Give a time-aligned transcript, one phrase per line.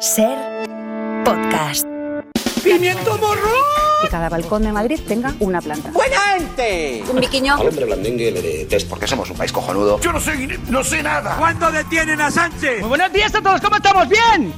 [0.00, 0.36] Ser
[1.24, 1.86] podcast.
[2.62, 3.48] ¡Pimiento morro!
[4.02, 5.90] Que cada balcón de Madrid tenga una planta.
[5.90, 7.02] ¡Buena gente!
[7.10, 7.54] Un biquiño.
[7.54, 9.98] Al hombre blandengue le detesto porque somos un país cojonudo.
[10.00, 11.36] Yo no sé, no sé nada.
[11.36, 12.80] ¿Cuándo detienen a Sánchez?
[12.80, 14.06] Muy buenos días a todos, ¿cómo estamos?
[14.08, 14.52] ¡Bien!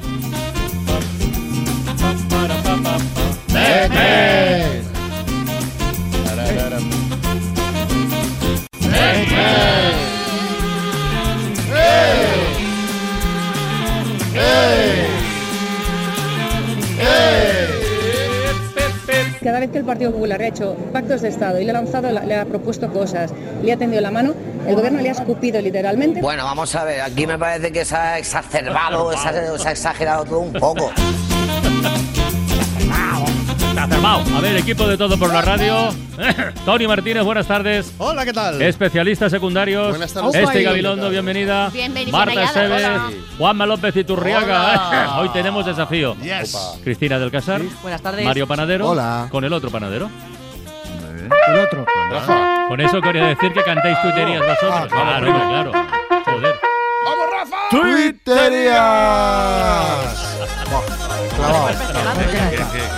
[19.58, 22.12] Cada vez que el Partido Popular ha hecho pactos de Estado y le ha lanzado,
[22.12, 24.32] le ha propuesto cosas, le ha tendido la mano,
[24.68, 26.20] el gobierno le ha escupido literalmente.
[26.20, 29.72] Bueno, vamos a ver, aquí me parece que se ha exacerbado, se ha, se ha
[29.72, 30.92] exagerado todo un poco.
[33.88, 34.22] Cerrado.
[34.36, 35.88] A ver, equipo de todo por la radio.
[36.64, 37.92] Tony Martínez, buenas tardes.
[37.98, 38.60] Hola, ¿qué tal?
[38.62, 39.90] Especialistas secundarios.
[39.90, 40.34] Buenas tardes.
[40.34, 41.68] Este Gabilondo, bienvenida.
[41.70, 42.86] Bienvenida, Marta Esteves.
[43.38, 44.90] Juanma López Iturriaga.
[44.90, 45.18] Hola.
[45.20, 46.16] Hoy tenemos desafío.
[46.22, 46.56] Yes.
[46.84, 47.60] Cristina del Casar.
[47.82, 48.24] Buenas tardes.
[48.24, 48.88] Mario Panadero.
[48.90, 49.28] Hola.
[49.30, 50.10] Con el otro panadero.
[51.48, 51.84] El otro.
[52.10, 52.66] Rafa.
[52.68, 54.70] Con eso quería decir que cantéis tuiterías vosotros.
[54.92, 55.72] Ah, Claro, claro.
[56.24, 56.54] Joder.
[57.04, 57.56] ¡Vamos, Rafa!
[57.70, 58.78] ¡Twitterías!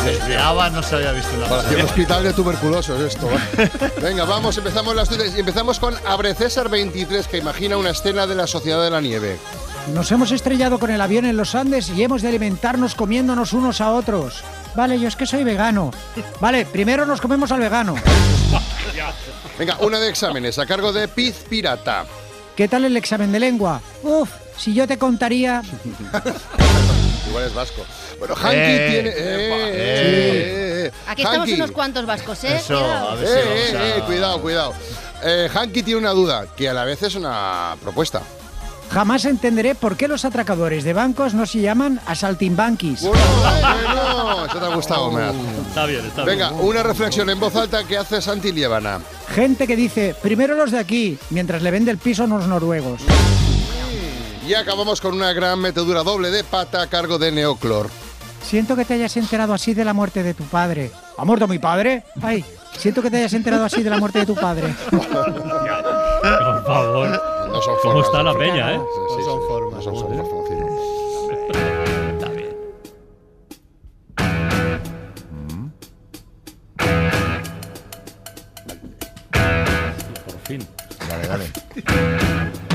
[0.00, 0.18] Clavado.
[0.18, 1.30] Desde ABA no se había visto.
[1.48, 3.28] Parecía un hospital de tuberculosos esto.
[3.58, 3.70] ¿eh?
[4.00, 5.10] Venga, vamos, empezamos las.
[5.10, 9.00] Y empezamos con Abre César 23, que imagina una escena de la Sociedad de la
[9.00, 9.38] Nieve.
[9.94, 13.80] Nos hemos estrellado con el avión en los Andes y hemos de alimentarnos comiéndonos unos
[13.80, 14.42] a otros.
[14.74, 15.90] Vale, yo es que soy vegano.
[16.40, 17.96] Vale, primero nos comemos al vegano.
[19.58, 22.04] Venga, una de exámenes a cargo de Piz Pirata.
[22.56, 23.80] ¿Qué tal el examen de lengua?
[24.02, 25.62] Uf, si yo te contaría...
[27.30, 27.82] Igual es vasco.
[28.18, 29.08] Bueno, Hanky Eh, tiene.
[29.10, 30.92] Eh, eh, eh, eh.
[31.06, 31.54] Aquí estamos Hanky.
[31.54, 32.56] unos cuantos vascos, ¿eh?
[32.56, 33.08] Eso, Cuidado.
[33.10, 34.74] a ver Eh, si eh, a- eh, cuidado, cuidado.
[35.22, 38.22] Eh, Hanky tiene una duda, que a la vez es una propuesta.
[38.90, 43.02] Jamás entenderé por qué los atracadores de bancos no se llaman asaltimbanquis.
[43.02, 45.32] Bueno, bueno, eso te ha gustado, Mer.
[45.68, 46.64] Está bien, está Venga, bien.
[46.66, 48.98] una reflexión en voz alta que hace Santi Liébana.
[49.32, 53.00] Gente que dice, primero los de aquí, mientras le vende el piso a unos noruegos.
[54.50, 57.88] Y acabamos con una gran metedura doble de pata a cargo de Neoclor.
[58.42, 60.90] Siento que te hayas enterado así de la muerte de tu padre.
[61.16, 62.02] ¿Ha muerto mi padre?
[62.20, 62.44] Ay,
[62.76, 64.74] siento que te hayas enterado así de la muerte de tu padre.
[64.90, 65.06] Por
[66.66, 67.22] favor.
[67.46, 68.80] No son ¿Cómo formas, está la peña, eh?
[68.80, 68.90] formas.
[69.06, 70.26] Sí, sí, No son sí, formas, No son formas.
[72.18, 72.56] Está bien.
[80.26, 80.68] Por fin.
[81.08, 82.60] Dale, dale.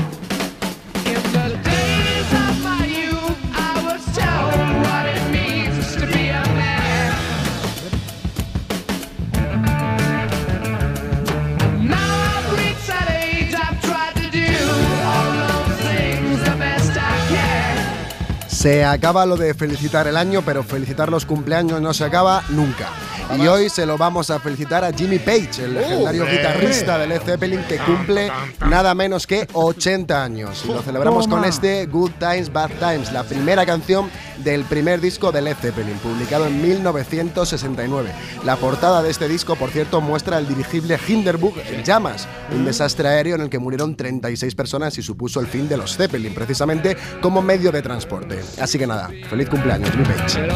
[18.66, 22.88] Se acaba lo de felicitar el año, pero felicitar los cumpleaños no se acaba nunca.
[23.34, 26.38] Y hoy se lo vamos a felicitar a Jimmy Page, el legendario hombre.
[26.38, 30.64] guitarrista de Led Zeppelin que cumple nada menos que 80 años.
[30.64, 35.32] Y lo celebramos con este Good Times, Bad Times, la primera canción del primer disco
[35.32, 38.10] de Led Zeppelin, publicado en 1969.
[38.44, 43.08] La portada de este disco, por cierto, muestra el dirigible Hindenburg en llamas, un desastre
[43.08, 46.96] aéreo en el que murieron 36 personas y supuso el fin de los Zeppelin, precisamente
[47.20, 48.40] como medio de transporte.
[48.60, 50.46] Así que nada, feliz cumpleaños, Jimmy Page.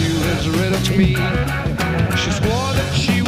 [0.00, 1.14] you has read it me.
[2.16, 3.19] She swore that she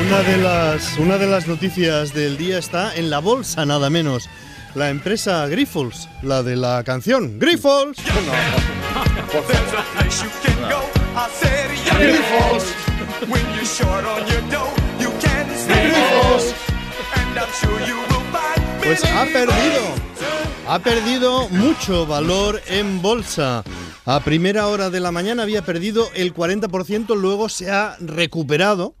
[0.00, 4.28] Una de, las, una de las noticias del día está en la bolsa, nada menos.
[4.74, 7.98] La empresa Grifols, la de la canción Grifols.
[18.82, 19.80] Pues ha perdido.
[20.68, 23.64] Ha perdido mucho valor en bolsa.
[24.04, 28.94] A primera hora de la mañana había perdido el 40%, luego se ha recuperado.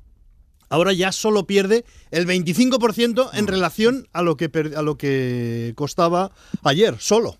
[0.74, 6.32] Ahora ya solo pierde el 25% en relación a lo que a lo que costaba
[6.64, 7.38] ayer, solo.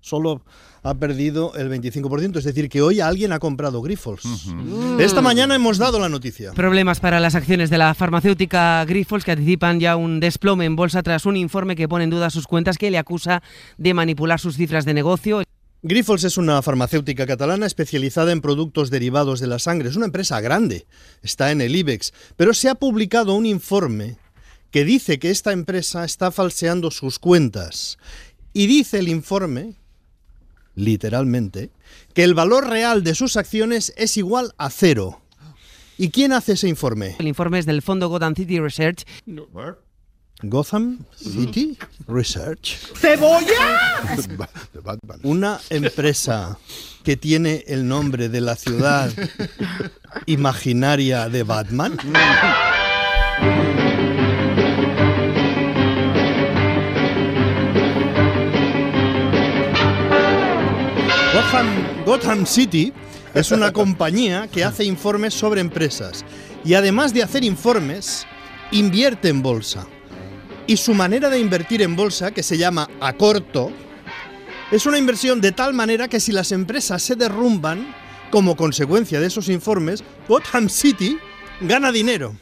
[0.00, 0.42] Solo
[0.82, 4.24] ha perdido el 25%, es decir, que hoy alguien ha comprado Grifols.
[4.98, 6.52] Esta mañana hemos dado la noticia.
[6.52, 11.04] Problemas para las acciones de la farmacéutica Grifols que anticipan ya un desplome en bolsa
[11.04, 13.40] tras un informe que pone en duda sus cuentas que le acusa
[13.78, 15.44] de manipular sus cifras de negocio.
[15.86, 19.90] Grifols es una farmacéutica catalana especializada en productos derivados de la sangre.
[19.90, 20.86] Es una empresa grande,
[21.22, 24.16] está en el IBEX, pero se ha publicado un informe
[24.70, 27.98] que dice que esta empresa está falseando sus cuentas.
[28.54, 29.74] Y dice el informe,
[30.74, 31.70] literalmente,
[32.14, 35.20] que el valor real de sus acciones es igual a cero.
[35.98, 37.14] ¿Y quién hace ese informe?
[37.18, 39.04] El informe es del fondo Gotham City Research.
[40.42, 41.78] Gotham City
[42.08, 42.76] Research.
[42.96, 44.02] ¡Cebolla!
[45.22, 46.58] Una empresa
[47.02, 49.10] que tiene el nombre de la ciudad
[50.26, 51.96] imaginaria de Batman.
[61.32, 62.92] Gotham, Gotham City
[63.34, 66.24] es una compañía que hace informes sobre empresas
[66.64, 68.26] y además de hacer informes,
[68.72, 69.86] invierte en bolsa.
[70.66, 73.70] Y su manera de invertir en bolsa, que se llama a corto,
[74.70, 77.94] es una inversión de tal manera que si las empresas se derrumban,
[78.30, 81.18] como consecuencia de esos informes, Gotham City
[81.60, 82.36] gana dinero.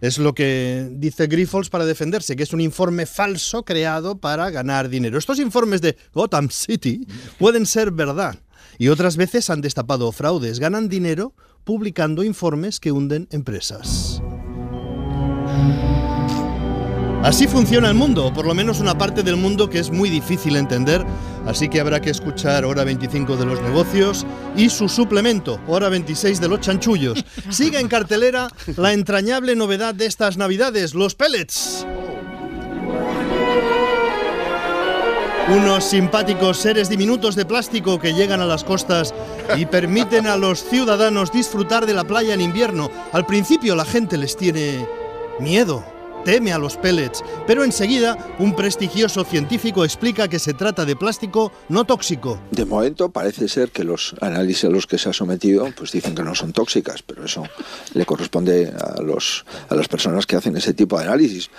[0.00, 4.88] Es lo que dice Grifols para defenderse, que es un informe falso creado para ganar
[4.88, 5.18] dinero.
[5.18, 7.06] Estos informes de Gotham City
[7.38, 8.38] pueden ser verdad
[8.78, 10.60] y otras veces han destapado fraudes.
[10.60, 11.32] Ganan dinero
[11.64, 14.22] publicando informes que hunden empresas.
[17.24, 20.10] Así funciona el mundo, o por lo menos una parte del mundo que es muy
[20.10, 21.06] difícil entender,
[21.46, 26.38] así que habrá que escuchar Hora 25 de los negocios y su suplemento, Hora 26
[26.38, 27.24] de los chanchullos.
[27.48, 31.86] Sigue en cartelera la entrañable novedad de estas navidades, los pellets.
[35.48, 39.14] Unos simpáticos seres diminutos de plástico que llegan a las costas
[39.56, 42.90] y permiten a los ciudadanos disfrutar de la playa en invierno.
[43.12, 44.86] Al principio la gente les tiene
[45.40, 45.93] miedo,
[46.24, 51.52] teme a los pellets, pero enseguida un prestigioso científico explica que se trata de plástico
[51.68, 52.40] no tóxico.
[52.50, 56.14] De momento parece ser que los análisis a los que se ha sometido pues dicen
[56.14, 57.44] que no son tóxicas, pero eso
[57.94, 61.50] le corresponde a, los, a las personas que hacen ese tipo de análisis.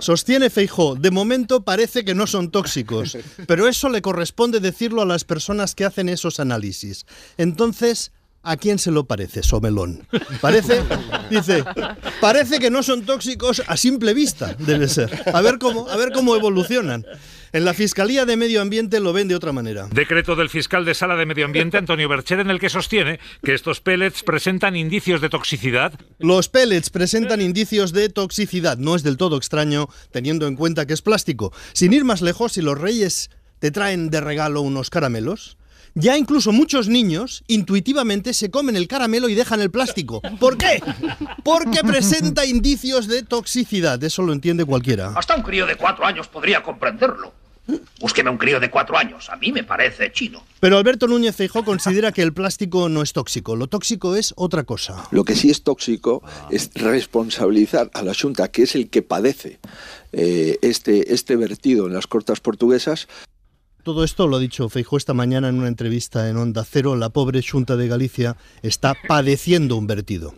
[0.00, 5.06] Sostiene Feijó, de momento parece que no son tóxicos, pero eso le corresponde decirlo a
[5.06, 7.06] las personas que hacen esos análisis.
[7.38, 8.12] Entonces,
[8.44, 10.06] ¿a quién se lo parece, Somelón?
[10.40, 10.82] Parece,
[11.30, 11.64] dice,
[12.20, 15.10] parece que no son tóxicos a simple vista, debe ser.
[15.32, 17.04] A ver cómo, a ver cómo evolucionan.
[17.54, 19.86] En la Fiscalía de Medio Ambiente lo ven de otra manera.
[19.92, 23.54] Decreto del fiscal de Sala de Medio Ambiente, Antonio Bercher, en el que sostiene que
[23.54, 25.92] estos pellets presentan indicios de toxicidad.
[26.18, 28.76] Los pellets presentan indicios de toxicidad.
[28.78, 31.52] No es del todo extraño, teniendo en cuenta que es plástico.
[31.74, 33.30] Sin ir más lejos, si los reyes
[33.60, 35.56] te traen de regalo unos caramelos,
[35.94, 40.20] ya incluso muchos niños intuitivamente se comen el caramelo y dejan el plástico.
[40.40, 40.82] ¿Por qué?
[41.42, 44.02] Porque presenta indicios de toxicidad.
[44.02, 45.12] Eso lo entiende cualquiera.
[45.16, 47.32] Hasta un crío de cuatro años podría comprenderlo.
[47.98, 49.30] Búsqueme un crío de cuatro años.
[49.30, 50.44] A mí me parece chino.
[50.60, 53.56] Pero Alberto Núñez Feijó considera que el plástico no es tóxico.
[53.56, 55.08] Lo tóxico es otra cosa.
[55.12, 59.60] Lo que sí es tóxico es responsabilizar a la Junta, que es el que padece
[60.12, 63.08] eh, este, este vertido en las cortas portuguesas,
[63.84, 66.96] todo esto lo ha dicho Feijó esta mañana en una entrevista en Onda Cero.
[66.96, 70.34] La pobre Junta de Galicia está padeciendo un vertido.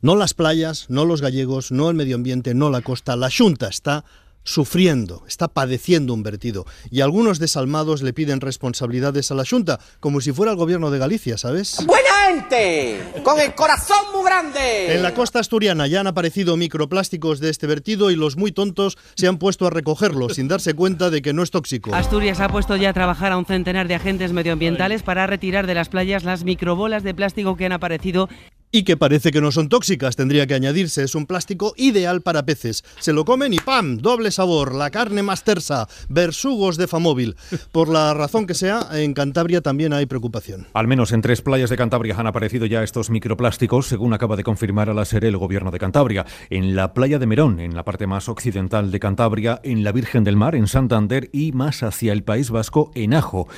[0.00, 3.16] No las playas, no los gallegos, no el medio ambiente, no la costa.
[3.16, 4.04] La Junta está
[4.44, 6.66] sufriendo, está padeciendo un vertido.
[6.90, 10.98] Y algunos desalmados le piden responsabilidades a la Junta, como si fuera el gobierno de
[10.98, 11.76] Galicia, ¿sabes?
[11.84, 13.00] ¡Buena gente!
[13.22, 14.94] ¡Con el corazón muy grande!
[14.94, 18.98] En la costa asturiana ya han aparecido microplásticos de este vertido y los muy tontos
[19.14, 21.94] se han puesto a recogerlos sin darse cuenta de que no es tóxico.
[21.94, 25.74] Asturias ha puesto ya a trabajar a un centenar de agentes medioambientales para retirar de
[25.74, 28.28] las playas las microbolas de plástico que han aparecido
[28.72, 31.04] y que parece que no son tóxicas, tendría que añadirse.
[31.04, 32.82] Es un plástico ideal para peces.
[32.98, 33.98] Se lo comen y ¡pam!
[33.98, 37.36] Doble sabor, la carne más tersa, versugos de Famóvil.
[37.70, 40.66] Por la razón que sea, en Cantabria también hay preocupación.
[40.72, 44.44] Al menos en tres playas de Cantabria han aparecido ya estos microplásticos, según acaba de
[44.44, 46.24] confirmar a la SERE el gobierno de Cantabria.
[46.48, 50.24] En la playa de Merón, en la parte más occidental de Cantabria, en la Virgen
[50.24, 53.48] del Mar, en Santander y más hacia el País Vasco, en Ajo.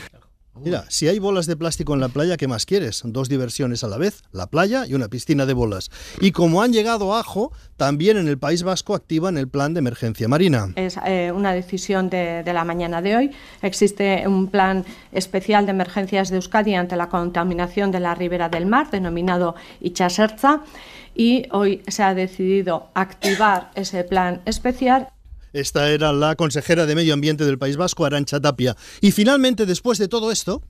[0.63, 3.03] Mira, si hay bolas de plástico en la playa, ¿qué más quieres?
[3.05, 5.91] Dos diversiones a la vez, la playa y una piscina de bolas.
[6.21, 9.81] Y como han llegado a Ajo, también en el País Vasco activan el plan de
[9.81, 10.73] emergencia marina.
[10.77, 13.31] Es eh, una decisión de, de, la mañana de hoy.
[13.63, 18.67] Existe un plan especial de emergencias de Euskadi ante la contaminación de la ribera del
[18.67, 20.63] mar, denominado Ichaserza,
[21.15, 25.09] y hoy se ha decidido activar ese plan especial
[25.55, 28.77] esta era la consejera de Medio Ambiente del País Vasco, Arancha Tapia.
[29.01, 30.63] Y finalmente, después de todo esto,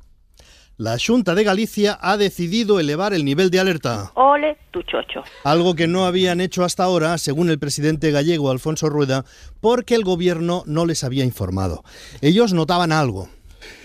[0.76, 4.12] la Junta de Galicia ha decidido elevar el nivel de alerta.
[4.14, 5.22] Ole tu chocho.
[5.42, 9.24] Algo que no habían hecho hasta ahora, según el presidente gallego Alfonso Rueda,
[9.60, 11.82] porque el gobierno no les había informado.
[12.20, 13.30] Ellos notaban algo.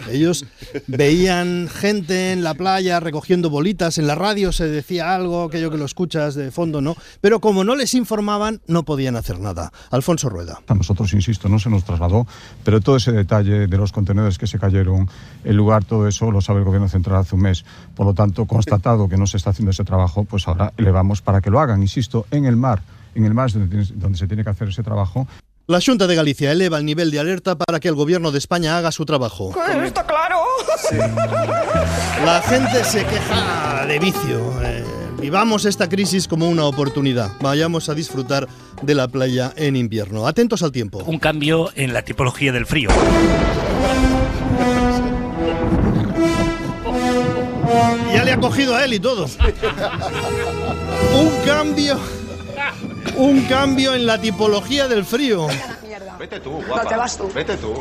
[0.09, 0.45] Ellos
[0.88, 5.77] veían gente en la playa recogiendo bolitas, en la radio se decía algo, aquello que
[5.77, 6.95] lo escuchas de fondo, ¿no?
[7.21, 9.71] Pero como no les informaban, no podían hacer nada.
[9.91, 10.62] Alfonso Rueda.
[10.67, 12.27] A nosotros, insisto, no se nos trasladó,
[12.63, 15.09] pero todo ese detalle de los contenedores que se cayeron,
[15.43, 17.65] el lugar, todo eso lo sabe el Gobierno Central hace un mes.
[17.95, 21.41] Por lo tanto, constatado que no se está haciendo ese trabajo, pues ahora elevamos para
[21.41, 22.81] que lo hagan, insisto, en el mar.
[23.15, 25.27] En el mar es donde, donde se tiene que hacer ese trabajo.
[25.69, 28.75] La Junta de Galicia eleva el nivel de alerta para que el Gobierno de España
[28.75, 29.53] haga su trabajo.
[29.83, 30.38] Está claro.
[32.25, 34.51] La gente se queja de vicio.
[34.63, 34.83] Eh,
[35.21, 37.33] vivamos esta crisis como una oportunidad.
[37.39, 38.47] Vayamos a disfrutar
[38.81, 40.25] de la playa en invierno.
[40.25, 41.03] Atentos al tiempo.
[41.05, 42.89] Un cambio en la tipología del frío.
[48.11, 49.27] Ya le ha cogido a él y todo.
[51.13, 52.18] Un cambio.
[53.19, 55.47] Un cambio en la tipología del frío.
[56.19, 56.83] Vete tú, guapa.
[56.83, 57.29] No te vas tú.
[57.35, 57.73] Vete tú.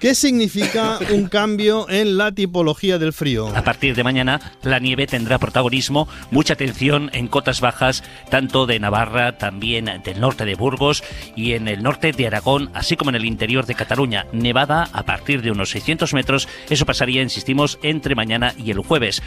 [0.00, 3.46] ¿Qué significa un cambio en la tipología del frío?
[3.54, 8.80] A partir de mañana, la nieve tendrá protagonismo, mucha atención en cotas bajas, tanto de
[8.80, 11.04] Navarra, también del norte de Burgos
[11.36, 14.26] y en el norte de Aragón, así como en el interior de Cataluña.
[14.32, 19.22] Nevada a partir de unos 600 metros, eso pasaría, insistimos, entre mañana y el jueves.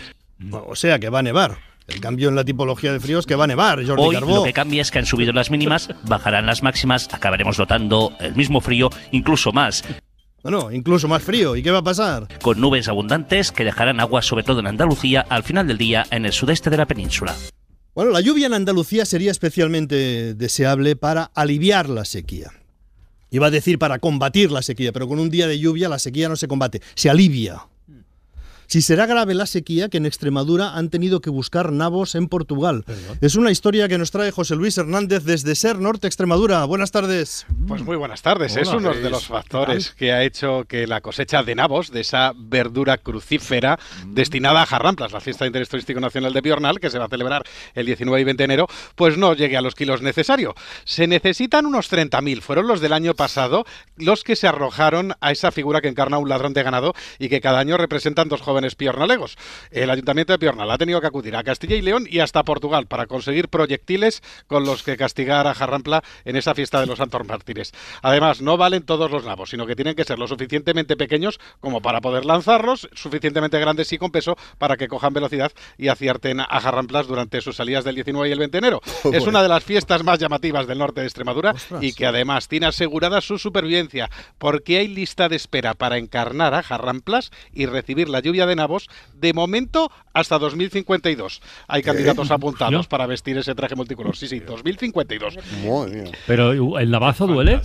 [0.51, 1.70] O sea que va a nevar.
[1.87, 4.35] El cambio en la tipología de frío es que va a nevar, Jordi Hoy Carbó.
[4.37, 8.35] lo que cambia es que han subido las mínimas, bajarán las máximas, acabaremos notando el
[8.35, 9.83] mismo frío, incluso más.
[10.43, 11.55] Bueno, incluso más frío.
[11.55, 12.27] ¿Y qué va a pasar?
[12.41, 16.25] con nubes abundantes que dejarán agua sobre todo en Andalucía al final del día en
[16.25, 17.35] el sudeste de la península.
[17.93, 22.51] Bueno, la lluvia en Andalucía sería especialmente deseable para aliviar la sequía.
[23.29, 26.27] Iba a decir para combatir la sequía, pero con un día de lluvia la sequía
[26.29, 27.67] no se combate, se alivia.
[28.71, 32.85] Si será grave la sequía que en Extremadura han tenido que buscar nabos en Portugal.
[33.19, 36.63] Es una historia que nos trae José Luis Hernández desde Ser Norte, Extremadura.
[36.63, 37.45] Buenas tardes.
[37.67, 38.53] Pues muy buenas tardes.
[38.53, 41.91] Hola, es uno de los ¿Qué factores que ha hecho que la cosecha de nabos,
[41.91, 46.79] de esa verdura crucífera destinada a Jarramplas, la fiesta de interés turístico nacional de Piornal,
[46.79, 49.61] que se va a celebrar el 19 y 20 de enero, pues no llegue a
[49.61, 50.53] los kilos necesarios.
[50.85, 52.39] Se necesitan unos 30.000.
[52.39, 53.65] Fueron los del año pasado
[53.97, 57.41] los que se arrojaron a esa figura que encarna un ladrón de ganado y que
[57.41, 59.37] cada año representan dos jóvenes piornalegos.
[59.71, 62.87] El Ayuntamiento de Piornal ha tenido que acudir a Castilla y León y hasta Portugal
[62.87, 67.25] para conseguir proyectiles con los que castigar a Jarrampla en esa fiesta de los Santos
[67.27, 67.71] Mártires.
[68.01, 71.81] Además, no valen todos los nabos, sino que tienen que ser lo suficientemente pequeños como
[71.81, 76.59] para poder lanzarlos, suficientemente grandes y con peso para que cojan velocidad y acierten a
[76.59, 78.81] Jarramplas durante sus salidas del 19 y el 20 de enero.
[79.03, 79.29] Es Bueno.
[79.29, 81.83] una de las fiestas más llamativas del norte de Extremadura Ostras.
[81.83, 86.63] y que además tiene asegurada su supervivencia, porque hay lista de espera para encarnar a
[86.63, 91.41] Jarramplas y recibir la lluvia de nabos de momento hasta 2052.
[91.67, 94.15] Hay candidatos apuntados para vestir ese traje multicolor.
[94.15, 95.37] Sí, sí, 2052.
[96.27, 97.61] Pero ¿uh, el navazo duele.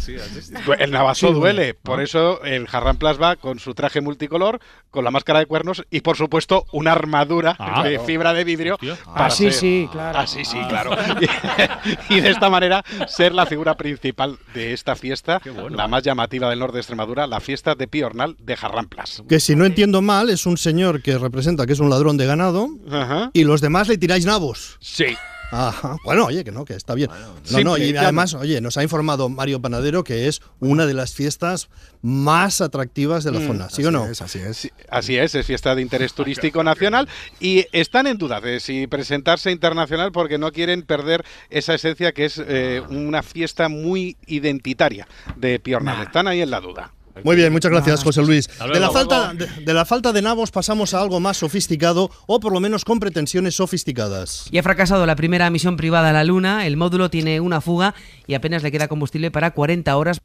[0.79, 5.11] El navazo Sí, duele, por eso el Jarramplas va con su traje multicolor, con la
[5.11, 7.83] máscara de cuernos y por supuesto una armadura Ah.
[7.83, 8.05] de Claro.
[8.07, 8.79] fibra de vidrio.
[9.07, 10.19] para Así ser- sí, claro.
[10.19, 10.91] Así sí, claro.
[12.09, 15.41] y de esta manera ser la figura principal de esta fiesta,
[15.71, 19.23] la más llamativa del norte de Extremadura, la fiesta de Piornal de Jarramplas.
[19.29, 22.27] Que si no entiendo mal, es un señor que representa que es un ladrón de
[22.27, 23.31] ganado Ajá.
[23.33, 24.77] y los demás le tiráis nabos.
[24.81, 25.07] Sí.
[25.53, 25.97] Ajá.
[26.05, 27.09] Bueno, oye, que no, que está bien.
[27.09, 30.95] no, simple, no, y además, oye, nos ha informado Mario Panadero que es una de
[30.95, 31.69] las fiestas
[32.03, 34.03] más atractivas de la Mm, zona, ¿sí o no?
[34.05, 34.69] así es.
[34.91, 37.09] Así es, es fiesta de interés turístico nacional
[37.39, 42.25] y están en duda de si presentarse internacional porque no quieren perder esa esencia que
[42.25, 45.07] es eh, una fiesta muy identitaria
[45.37, 46.03] de Piornal.
[46.03, 46.93] Están ahí en la duda.
[47.25, 48.49] Muy bien, muchas gracias, José Luis.
[48.73, 52.41] De la, falta, de, de la falta de nabos pasamos a algo más sofisticado o
[52.41, 54.47] por lo menos con pretensiones sofisticadas.
[54.51, 57.95] Y ha fracasado la primera misión privada a la Luna, el módulo tiene una fuga
[58.27, 60.21] y apenas le queda combustible para 40 horas.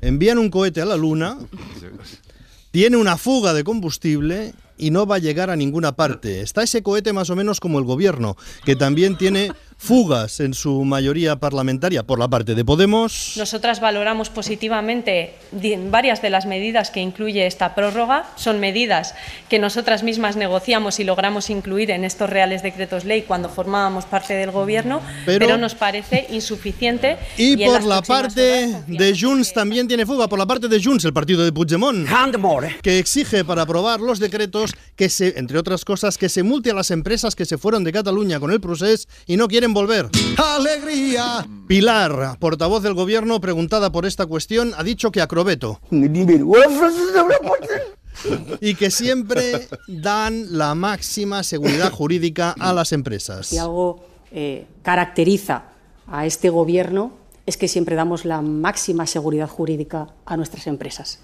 [0.00, 1.38] Envían un cohete a la Luna,
[2.70, 6.40] tiene una fuga de combustible y no va a llegar a ninguna parte.
[6.40, 9.52] Está ese cohete más o menos como el gobierno, que también tiene
[9.84, 13.34] fugas en su mayoría parlamentaria por la parte de Podemos.
[13.36, 15.34] Nosotras valoramos positivamente
[15.90, 18.24] varias de las medidas que incluye esta prórroga.
[18.36, 19.14] Son medidas
[19.50, 24.32] que nosotras mismas negociamos y logramos incluir en estos reales decretos ley cuando formábamos parte
[24.32, 27.18] del Gobierno, Pero- pero, nos parece insuficiente.
[27.36, 31.04] Y, en por la parte de Junts también tiene fuga, por la parte de Junts,
[31.04, 32.08] el partido de Puigdemont,
[32.80, 36.74] que exige para aprobar los decretos que se, entre otras cosas, que se multe a
[36.74, 40.08] las empresas que se fueron de Cataluña con el procés y no quieren volver.
[40.38, 41.46] ¡Alegría!
[41.66, 45.80] Pilar, portavoz del gobierno, preguntada por esta cuestión, ha dicho que acrobeto.
[48.60, 53.48] Y que siempre dan la máxima seguridad jurídica a las empresas.
[53.48, 55.64] Si algo eh, caracteriza
[56.06, 61.20] a este gobierno es que siempre damos la máxima seguridad jurídica a nuestras empresas.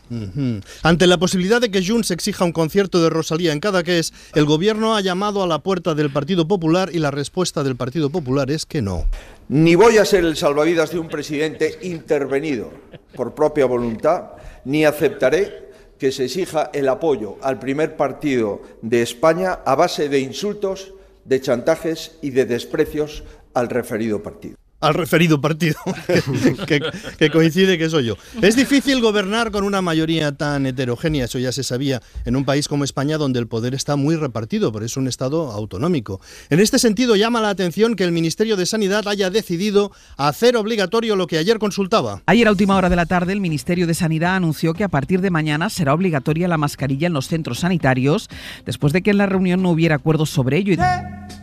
[0.83, 4.95] Ante la posibilidad de que Junts exija un concierto de Rosalía en Cadaqués, el gobierno
[4.95, 8.67] ha llamado a la puerta del Partido Popular y la respuesta del Partido Popular es
[8.67, 9.07] que no.
[9.49, 12.71] Ni voy a ser el salvavidas de un presidente intervenido
[13.15, 14.33] por propia voluntad,
[14.65, 20.21] ni aceptaré que se exija el apoyo al primer partido de España a base de
[20.21, 24.60] insultos, de chantajes y de desprecios al referido partido.
[24.81, 28.17] Al referido partido, que, que- que coincide que soy yo.
[28.43, 32.67] Es difícil gobernar con una mayoría tan heterogénea, eso ya se sabía, en un país
[32.69, 36.21] como España donde el poder está muy repartido, pero es un Estado autonómico.
[36.49, 41.17] En este sentido, llama la atención que el Ministerio de Sanidad haya decidido hacer obligatorio
[41.17, 42.23] lo que ayer consultaba.
[42.27, 45.21] Ayer a última hora de la tarde el Ministerio de Sanidad anunció que a partir
[45.21, 48.29] de mañana será obligatoria la mascarilla en los centros sanitarios,
[48.65, 50.73] después de que en la reunión no hubiera acuerdos sobre ello.
[50.75, 51.40] y-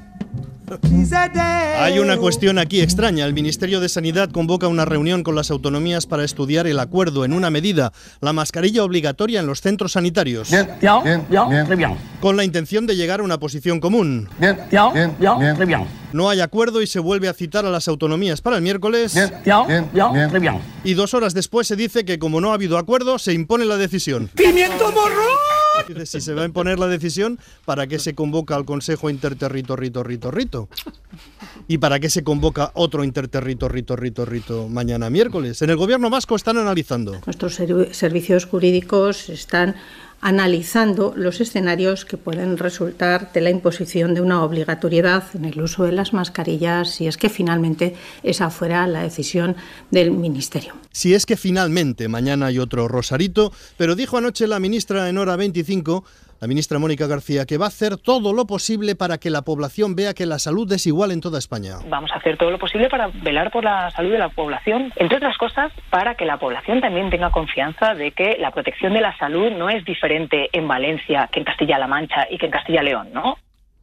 [1.79, 3.25] Hay una cuestión aquí extraña.
[3.25, 7.31] El Ministerio de Sanidad convoca una reunión con las autonomías para estudiar el acuerdo en
[7.31, 10.49] una medida, la mascarilla obligatoria en los centros sanitarios.
[12.19, 14.27] Con la intención de llegar a una posición común.
[16.13, 19.15] No hay acuerdo y se vuelve a citar a las autonomías para el miércoles.
[20.83, 23.77] Y dos horas después se dice que como no ha habido acuerdo, se impone la
[23.77, 24.29] decisión.
[24.35, 25.56] ¡Pimiento morro!
[26.05, 30.69] Si se va a imponer la decisión, ¿para qué se convoca al Consejo Interterritorrito-Rito-Rito?
[31.67, 35.61] ¿Y para qué se convoca otro Interterritorrito-Rito-Rito mañana miércoles?
[35.61, 37.19] En el gobierno vasco están analizando.
[37.25, 39.75] Nuestros servi- servicios jurídicos están
[40.21, 45.83] analizando los escenarios que pueden resultar de la imposición de una obligatoriedad en el uso
[45.83, 49.55] de las mascarillas si es que finalmente esa fuera la decisión
[49.91, 50.73] del Ministerio.
[50.91, 55.35] Si es que finalmente mañana hay otro Rosarito, pero dijo anoche la ministra en hora
[55.35, 56.03] 25,
[56.39, 59.95] la ministra Mónica García, que va a hacer todo lo posible para que la población
[59.95, 61.77] vea que la salud es igual en toda España.
[61.89, 65.17] Vamos a hacer todo lo posible para velar por la salud de la población, entre
[65.17, 69.17] otras cosas, para que la población también tenga confianza de que la protección de la
[69.17, 73.37] salud no es diferente en Valencia que en Castilla-La Mancha y que en Castilla-León, ¿no?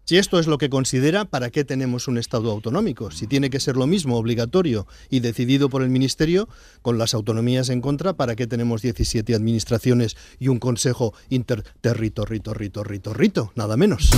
[0.06, 3.11] Si esto es lo que considera, ¿para qué tenemos un Estado autonómico?
[3.11, 6.46] Si tiene que ser lo mismo, obligatorio y decidido por el Ministerio,
[6.82, 13.52] con las autonomías en contra, ¿para qué tenemos 17 administraciones y un Consejo interterritorritorritorritorrito?
[13.55, 14.11] Nada menos.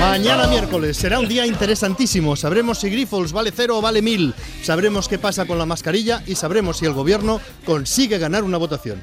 [0.00, 2.34] Mañana miércoles será un día interesantísimo.
[2.34, 4.32] Sabremos si Grifols vale cero o vale mil.
[4.62, 9.02] Sabremos qué pasa con la mascarilla y sabremos si el gobierno consigue ganar una votación.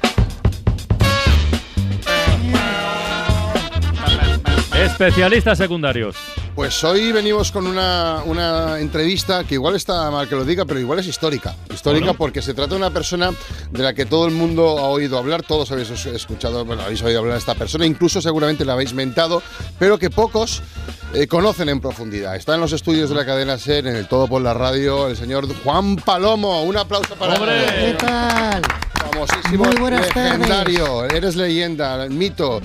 [4.84, 6.14] Especialistas secundarios.
[6.54, 10.78] Pues hoy venimos con una, una entrevista que igual está mal que lo diga, pero
[10.78, 11.56] igual es histórica.
[11.72, 12.18] Histórica Bueno.
[12.18, 13.30] porque se trata de una persona
[13.70, 17.02] de la que todo el mundo ha oído hablar, todos habéis es- escuchado, bueno, habéis
[17.02, 19.42] oído hablar de esta persona, incluso seguramente la habéis mentado,
[19.78, 20.62] pero que pocos
[21.14, 22.36] eh, conocen en profundidad.
[22.36, 25.16] Está en los estudios de la cadena SER, en el Todo por la Radio, el
[25.16, 26.62] señor Juan Palomo.
[26.62, 27.64] Un aplauso para ¡Hombre!
[27.90, 27.96] él.
[27.96, 28.62] ¿Qué tal?
[29.10, 30.32] Famosísimo, Muy buenas tardes.
[30.38, 31.04] legendario.
[31.06, 32.60] Eres leyenda, mito.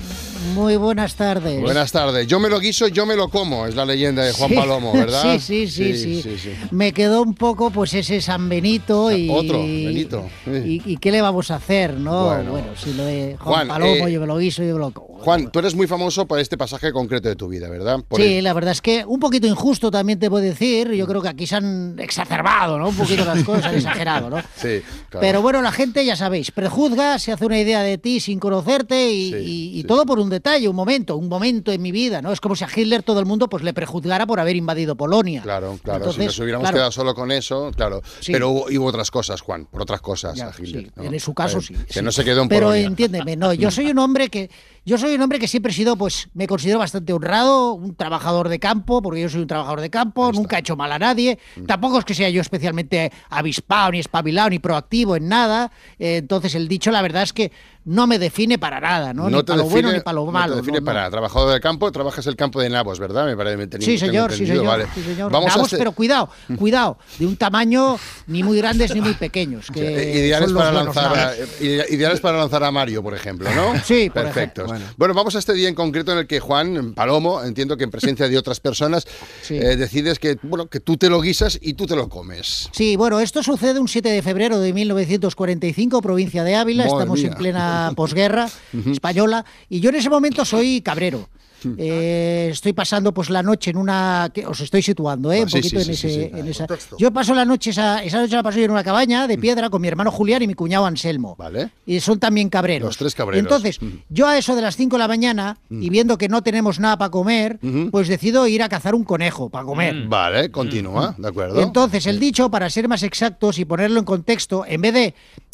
[0.53, 1.61] Muy buenas tardes.
[1.61, 2.25] Buenas tardes.
[2.27, 3.67] Yo me lo guiso, yo me lo como.
[3.67, 5.23] Es la leyenda de Juan Sí, Palomo, ¿verdad?
[5.39, 9.29] Sí, sí, sí, sí, Me quedó un poco pues ese San Benito y...
[9.29, 10.29] Otro, Benito.
[10.45, 10.81] sí.
[10.85, 12.27] Y, y qué le vamos a hacer, ¿no?
[12.27, 12.51] Bueno.
[12.51, 14.91] Bueno, si lo de Juan, Juan, Palomo, eh, yo me lo guiso, yo me lo
[14.91, 15.08] como.
[15.21, 17.99] Juan, tú eres muy famoso por este pasaje concreto de tu vida, ¿verdad?
[18.07, 20.91] Por Sí, el- la verdad es que un poquito injusto también te puedo decir.
[20.93, 22.89] Yo creo que aquí se han exacerbado, ¿no?
[22.89, 24.37] Un poquito las cosas, han exagerado, ¿no?
[24.55, 25.19] Sí, claro.
[25.21, 29.11] Pero bueno, la gente, ya sabéis, prejuzga, se hace una idea de ti sin conocerte
[29.11, 32.31] y, y- y todo por un detalle, un momento, un momento en mi vida, ¿no?
[32.31, 35.41] Es como si a Hitler todo el mundo pues le prejuzgara por haber invadido Polonia.
[35.41, 35.99] Claro, claro.
[35.99, 36.75] Entonces, si nos hubiéramos claro.
[36.77, 38.01] quedado solo con eso, claro.
[38.19, 38.31] Sí.
[38.31, 40.91] Pero hubo, hubo otras cosas, Juan, por otras cosas Ya, a Hitler.
[40.97, 42.87] en su caso Eh, sí, Que no se quedó en Pero Polonia.
[42.87, 44.49] entiéndeme, no, yo soy un hombre que
[44.85, 48.49] yo soy un hombre que siempre he sido, pues, me considero bastante honrado, un trabajador
[48.49, 51.39] de campo, porque yo soy un trabajador de campo, nunca he hecho mal a nadie,
[51.55, 51.65] Mm.
[51.65, 56.55] tampoco es que sea yo especialmente avispado, ni espabilado, ni proactivo en nada, eh, entonces
[56.55, 57.51] el dicho, la verdad es que
[57.85, 59.29] no me define para nada, ¿no?
[59.29, 60.47] ni para lo bueno ni para lo malo.
[60.49, 60.85] No te define no, no.
[60.85, 63.25] para trabajador del campo, trabajas el campo de Navos, ¿verdad?
[63.25, 63.57] Me parece.
[63.57, 64.85] me Sí, señor, sí, señor, vale.
[64.93, 65.31] sí, señor.
[65.31, 69.67] Vamos a este- pero cuidado, cuidado, de un tamaño ni muy grandes ni muy pequeños.
[69.73, 69.81] Que
[70.19, 73.73] ideales, para lanzar a, ideales para lanzar a Mario, por ejemplo, ¿no?
[73.83, 74.67] Sí, por ejemplo.
[74.67, 74.85] Bueno.
[74.99, 78.27] Vamos a este día en concreto en el que Juan Palomo, entiendo que en presencia
[78.27, 79.07] de otras personas,
[79.49, 82.69] eh, decides que, bueno, que tú te lo guisas y tú te lo comes.
[82.71, 86.83] Sí, bueno, esto sucede un 7 de febrero de 1945, provincia de Ávila.
[86.83, 87.27] Madre Estamos mía.
[87.29, 88.49] en plena posguerra
[88.91, 89.45] española.
[89.69, 91.29] Y yo en ese momento soy cabrero.
[91.77, 94.29] Eh, estoy pasando pues la noche en una...
[94.33, 95.41] que os estoy situando, ¿eh?
[95.43, 96.67] Un Sí, poquito sí, en, sí, ese, en esa...
[96.97, 99.69] Yo paso la noche, esa, esa noche la paso yo en una cabaña de piedra
[99.69, 101.35] con mi hermano Julián y mi cuñado Anselmo.
[101.37, 101.69] Vale.
[101.85, 102.87] Y son también cabreros.
[102.87, 103.43] Los tres cabreros.
[103.43, 106.79] Entonces, yo a eso de las 5 de la mañana, y viendo que no tenemos
[106.79, 107.59] nada para comer,
[107.91, 110.07] pues decido ir a cazar un conejo para comer.
[110.07, 111.61] Vale, continúa, de acuerdo.
[111.61, 115.13] Entonces, el dicho, para ser más exactos y ponerlo en contexto, en vez de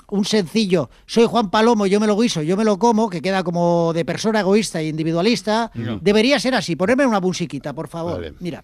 [0.09, 3.43] un sencillo, soy Juan Palomo, yo me lo guiso, yo me lo como, que queda
[3.43, 5.99] como de persona egoísta e individualista, No.
[6.01, 6.75] debería ser así.
[6.75, 8.33] Ponerme una musiquita, por favor.
[8.39, 8.63] Mira.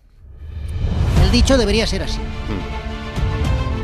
[1.24, 2.20] El dicho debería ser así.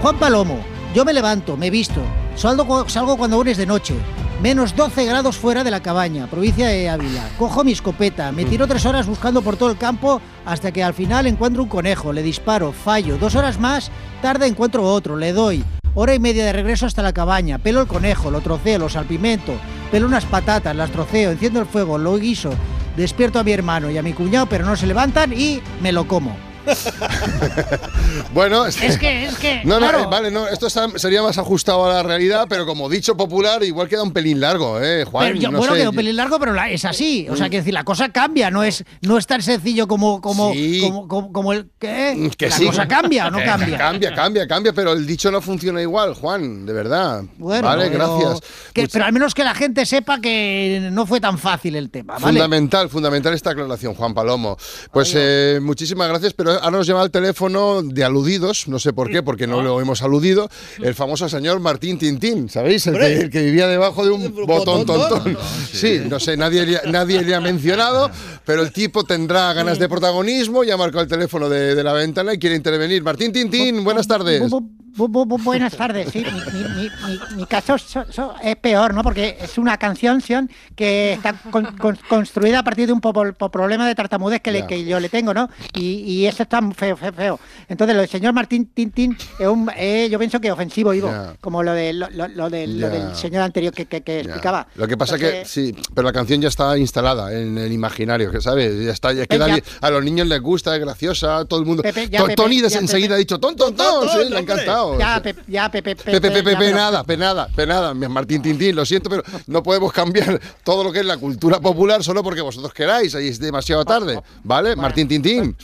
[0.02, 0.60] Juan Palomo,
[0.94, 2.02] yo me levanto, me visto,
[2.36, 3.96] salgo, salgo cuando aún es de noche.
[4.42, 7.28] Menos 12 grados fuera de la cabaña, provincia de Ávila.
[7.40, 10.94] Cojo mi escopeta, me tiro tres horas buscando por todo el campo hasta que al
[10.94, 13.18] final encuentro un conejo, le disparo, fallo.
[13.18, 13.90] Dos horas más,
[14.22, 15.64] tarde encuentro otro, le doy.
[16.00, 19.54] Hora y media de regreso hasta la cabaña, pelo el conejo, lo troceo, lo salpimento,
[19.90, 22.52] pelo unas patatas, las troceo, enciendo el fuego, lo guiso,
[22.96, 26.08] despierto a mi hermano y a mi cuñado, pero no se levantan y me lo
[26.08, 26.38] como.
[28.34, 30.00] Bueno, Es que, es que, No, no, claro.
[30.04, 33.64] eh, vale, no, esto está- sería más ajustado a la realidad, pero como dicho popular,
[33.64, 35.28] igual queda un pelín largo, ¿eh, Juan?
[35.28, 37.28] Pero yo- no bueno, sé, queda un pelín largo, pero la- es así.
[37.30, 40.54] O sea, que decir, la cosa cambia, no es, no es tan sencillo como, como,
[40.82, 41.70] como, como, como el.
[41.80, 42.30] ¿Qué?
[42.38, 42.66] Que ¿La sí.
[42.68, 43.78] cosa cambia o no Que cambia?
[43.78, 47.24] Cambia, cambia, cambia, pero el dicho no funciona igual, Juan, de verdad.
[47.38, 48.42] Bueno, vale, pero- gracias.
[48.74, 52.14] que- pero al menos que la gente sepa que no fue tan fácil el tema,
[52.16, 52.26] ¿vale?
[52.40, 54.58] Fundamental, fundamental esta aclaración, Juan Palomo.
[54.92, 59.10] Pues eh, muchísimas gracias, pero ahora nos llama al teléfono de aludidos, no sé por
[59.10, 60.50] qué, porque no lo hemos aludido,
[60.84, 62.88] el famoso señor Martín Tintín, ¿sabéis?
[62.88, 63.22] El que, Hombre.
[63.22, 65.38] el que vivía debajo de un botón tontón.
[65.72, 68.10] Sí, no sé, nadie, nadie le ha mencionado,
[68.48, 72.34] pero el tipo tendrá ganas de protagonismo, ya marcó el teléfono de, de la ventana
[72.34, 73.04] y quiere intervenir.
[73.04, 74.42] Martín Tintín, buenas tardes.
[74.42, 74.50] Bu-
[74.98, 76.24] bu- bu- bu- buenas tardes, sí.
[76.26, 79.04] Mi, mi- mi- mi- mi caso so- so- es peor, ¿no?
[79.04, 83.12] Porque es una canción Sion, que está con- con- construida a partir de un po-
[83.14, 85.50] po- problema de tartamudez que, le- que yo le tengo, ¿no?
[85.76, 87.40] Y, y eso está feo, feo, feo.
[87.68, 91.62] Entonces, lo del señor Martín Tintín es un, eh, yo pienso que ofensivo, Ivo, como
[91.64, 92.94] lo, de, lo, lo- lo del- lo Ya.
[92.94, 94.68] del señor anterior que, que- que explicaba.
[94.76, 98.32] Lo que pasa que Entonces, sí, pero la canción ya está instalada en el imaginario,
[98.38, 99.64] que sabes, ya está, ya bien.
[99.82, 101.84] a los niños les gusta, es graciosa, todo el mundo.
[101.84, 103.14] Pepe, ya, Pepe, Tony ya, enseguida Pepe.
[103.14, 104.98] ha dicho ton ton ton, sí, le ha encantado.
[104.98, 109.24] Ya, Pepe, ya, Pepe, Pepe, Pepe, Pepe, nada, penada, penada, Martín Tintín, lo siento, pero
[109.48, 113.28] no podemos cambiar todo lo que es la cultura popular solo porque vosotros queráis, ahí
[113.28, 114.76] es demasiado tarde, ¿vale?
[114.76, 115.56] Martín Tintín.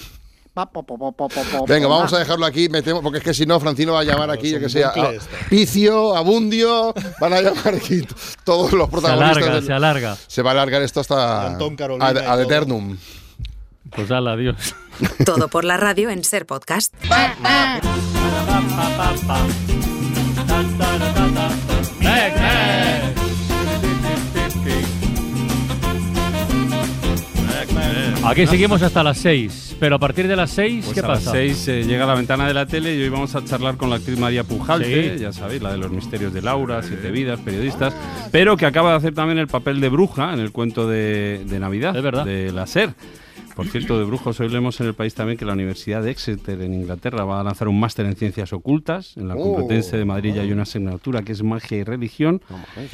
[1.67, 4.03] Venga, vamos a dejarlo aquí, me temo, porque es que si no, Francino va a
[4.03, 5.11] llamar aquí, yo que sea, a-
[5.49, 8.01] Picio, Abundio, van a llamar aquí
[8.43, 9.37] todos los protagonistas.
[9.37, 10.17] alarga, del- se alarga.
[10.27, 12.97] Se va a alargar esto hasta ad, eternum.
[13.95, 14.75] Pues ala, adiós.
[15.25, 16.93] Todo por la radio en Ser Podcast.
[28.25, 31.19] Aquí seguimos hasta las 6, pero a partir de las 6, Pues ¿qué a las
[31.19, 31.31] pasa?
[31.31, 33.97] seis eh, llega la ventana de la tele y hoy vamos a charlar con la
[33.97, 35.21] actriz María Pujalte, Sí.
[35.21, 37.93] ya sabéis, la de los misterios de Laura, Siete Vidas, periodistas,
[38.31, 41.59] pero que acaba de hacer también el papel de bruja en el cuento de, de
[41.59, 42.93] Navidad, de la SER.
[43.55, 46.59] Por cierto, de brujos, hoy leemos en el país también que la Universidad de Exeter
[46.61, 49.15] en Inglaterra va a lanzar un máster en ciencias ocultas.
[49.15, 49.43] En la Oh.
[49.43, 52.41] Complutense de Madrid ya hay una asignatura que es magia y religión.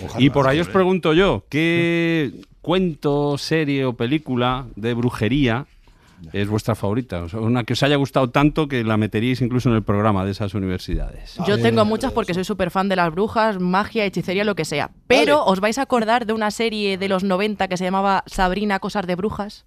[0.04, 5.66] Ojalá, Y por ahí os pregunto yo, ¿qué cuento, serie o película de brujería
[6.34, 7.24] es vuestra favorita?
[7.34, 10.54] Una que os haya gustado tanto que la meteríais incluso en el programa de esas
[10.54, 11.36] universidades.
[11.48, 14.92] Yo tengo muchas porque soy súper fan de las brujas, magia, hechicería, lo que sea.
[15.08, 18.80] Pero os vais a acordar de una serie de los 90 que se llamaba Sabrina,
[18.80, 19.66] Cosas de Brujas.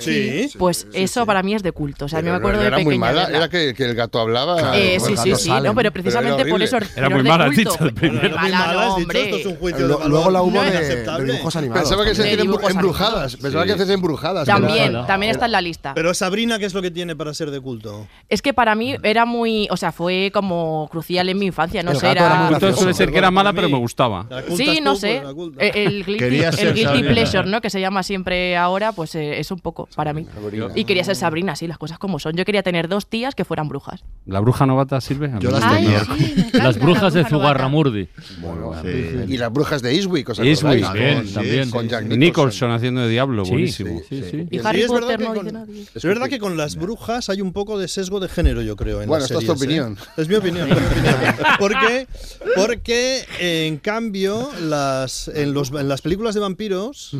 [0.00, 0.50] Sí.
[0.58, 2.06] Pues eso para mí es de culto.
[2.06, 2.90] O sea, a mí me Pero acuerdo de era pequeña.
[2.90, 4.76] muy mala, era que, que el gato hablaba.
[4.78, 7.30] Eh, Pues sí, sí, sí, no, pero precisamente por eso- Era pero muy es de
[7.30, 7.70] mala, has culto.
[7.72, 8.28] dicho, el primero.
[8.38, 9.22] Muy mala, no, hombre.
[9.24, 10.10] Esto es un juicio Lu- de valor.
[10.10, 10.70] luego la hubo No de-
[11.04, 11.82] de dibujos animados.
[11.88, 13.36] Pensaba que se hacían embrujadas.
[13.36, 14.46] Pensaba que hacían embrujadas.
[14.46, 15.91] También, pero- también está en la lista.
[15.94, 18.06] Pero Sabrina, ¿qué es lo que tiene para ser de culto?
[18.28, 21.90] Es que para mí era muy, o sea, fue como crucial en mi infancia, no
[21.92, 24.26] El sé, gato era Culto suele ser que era mala, pero me gustaba.
[24.56, 25.22] Sí, no sé.
[25.58, 27.08] El, el Quería el guilty Sabrina.
[27.10, 27.60] pleasure, ¿no?
[27.60, 30.26] Que se llama siempre ahora, pues eh, es un poco para mí.
[30.74, 32.34] Y quería ser Sabrina, sí, las cosas como son.
[32.36, 34.04] Yo quería tener dos tías que fueran brujas.
[34.26, 35.26] ¿La bruja novata sirve?
[35.26, 36.04] A mí Yo las tenía.
[36.04, 37.28] sí, encanta Las brujas la de.
[37.28, 38.08] Zugarramurdi.
[39.28, 40.92] Y las brujas de Eastwick, ¿os Eastwick, acordáis?
[41.12, 41.70] bien, Con- también.
[41.70, 42.18] Con Jack Nicholson.
[42.20, 42.70] Nicholson.
[42.72, 44.00] haciendo de diablo, Sí, buenísimo.
[44.08, 44.46] sí, sí.
[44.50, 45.81] Y Sí, Harry Potter no con- dice nadie.
[45.94, 49.02] Es verdad que con las brujas hay un poco de sesgo de género, yo creo.
[49.02, 49.54] En Bueno, esto es tu ¿eh?
[49.54, 49.96] opinión.
[50.16, 50.70] Es mi opinión.
[50.70, 51.14] es mi opinión.
[51.58, 52.06] Porque,
[52.56, 53.24] porque
[53.66, 57.12] en cambio, las, en, los, en las películas de vampiros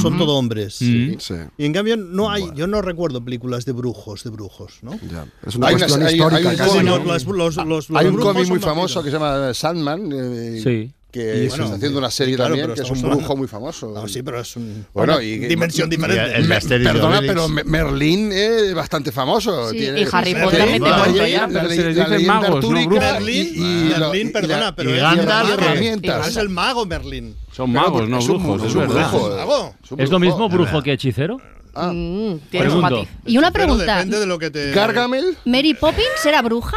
[0.00, 0.74] son todo hombres.
[0.74, 1.16] Sí.
[1.58, 4.98] Y en cambio, no hay, yo no recuerdo películas de brujos, de brujos, ¿no?
[5.46, 6.70] Es una Hay cuestión una- histórica hay un casi.
[6.78, 8.64] cómic- Los- los- los- los Hay un cómic muy vampiros.
[8.64, 10.10] famoso que se llama Sandman.
[10.12, 10.92] eh, Sí.
[11.10, 13.36] Que Y bueno, está haciendo una serie claro, también, pero que es un brujo hablando-
[13.36, 13.92] muy famoso.
[13.92, 16.40] No, sí, pero es un, Bueno, una y dimensión Me- diferente.
[16.40, 19.70] y perdona, pero Me- Merlín es bastante famoso.
[19.70, 21.46] Sí, Tiene- y Harry Potter la- también te la- cuento la- ya.
[21.46, 23.04] la- leyenda magos, no artúrica brujos.
[23.04, 25.62] y- Merlín, y- y y perdona, pero y es Gandalf, mago.
[25.62, 26.28] herramientas.
[26.28, 27.34] Es el mago Merlín.
[27.52, 29.72] Son magos, no un- brujos, es un verdad.
[29.98, 31.38] ¿Es lo mismo brujo que hechicero?
[31.74, 31.92] Ah.
[31.94, 33.08] Mm, tiene matiz.
[33.26, 33.96] Y una pregunta.
[33.96, 34.72] depende de lo que te...
[34.72, 35.36] ¿Gargamel?
[35.44, 36.76] ¿Mary Poppins era bruja?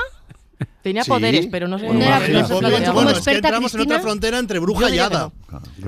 [0.83, 1.09] Tenía Sí.
[1.09, 1.85] poderes, pero no sé.
[1.85, 4.99] Bueno, No era- no bueno, es que experta, entramos en otra frontera entre bruja y
[4.99, 5.31] hada.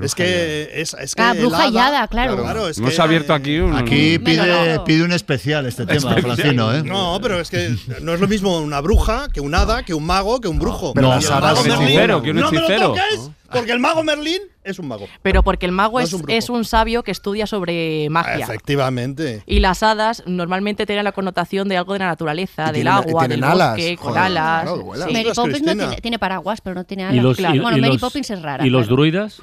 [0.01, 2.37] Es que es, es que Ah, bruja y hada, claro.
[2.41, 3.75] Claro, es Hemos que, abierto aquí un...
[3.75, 6.21] Aquí pide, pide un especial este tema, Especial.
[6.37, 6.81] Francino, ¿eh?
[6.83, 10.05] No, pero es que no es lo mismo una bruja que un hada, que un
[10.05, 10.93] mago, que un brujo.
[10.93, 12.87] pero hadas mago son Merlín- hechicero, que un ¡No me lo hechicero.
[12.89, 13.29] toques!
[13.51, 15.07] Porque el mago Merlín es un mago.
[15.21, 16.37] Pero porque el mago No es, es un brujo.
[16.37, 18.43] es un sabio que estudia sobre magia.
[18.43, 19.43] Efectivamente.
[19.45, 22.93] Y las hadas normalmente tienen la connotación de algo de la naturaleza, Y del tienen-
[22.93, 23.75] agua, tienen del alas.
[23.75, 24.63] bosque, con alas.
[24.63, 25.07] claro, vuelan.
[25.07, 25.13] Sí.
[25.13, 27.15] Mary Poppins no tiene, tiene paraguas, pero no tiene alas.
[27.15, 27.55] ¿Y los, claro.
[27.55, 28.65] y- Bueno, y Mary los- Poppins es rara.
[28.65, 28.95] ¿Y los claro.
[28.95, 29.41] druidas?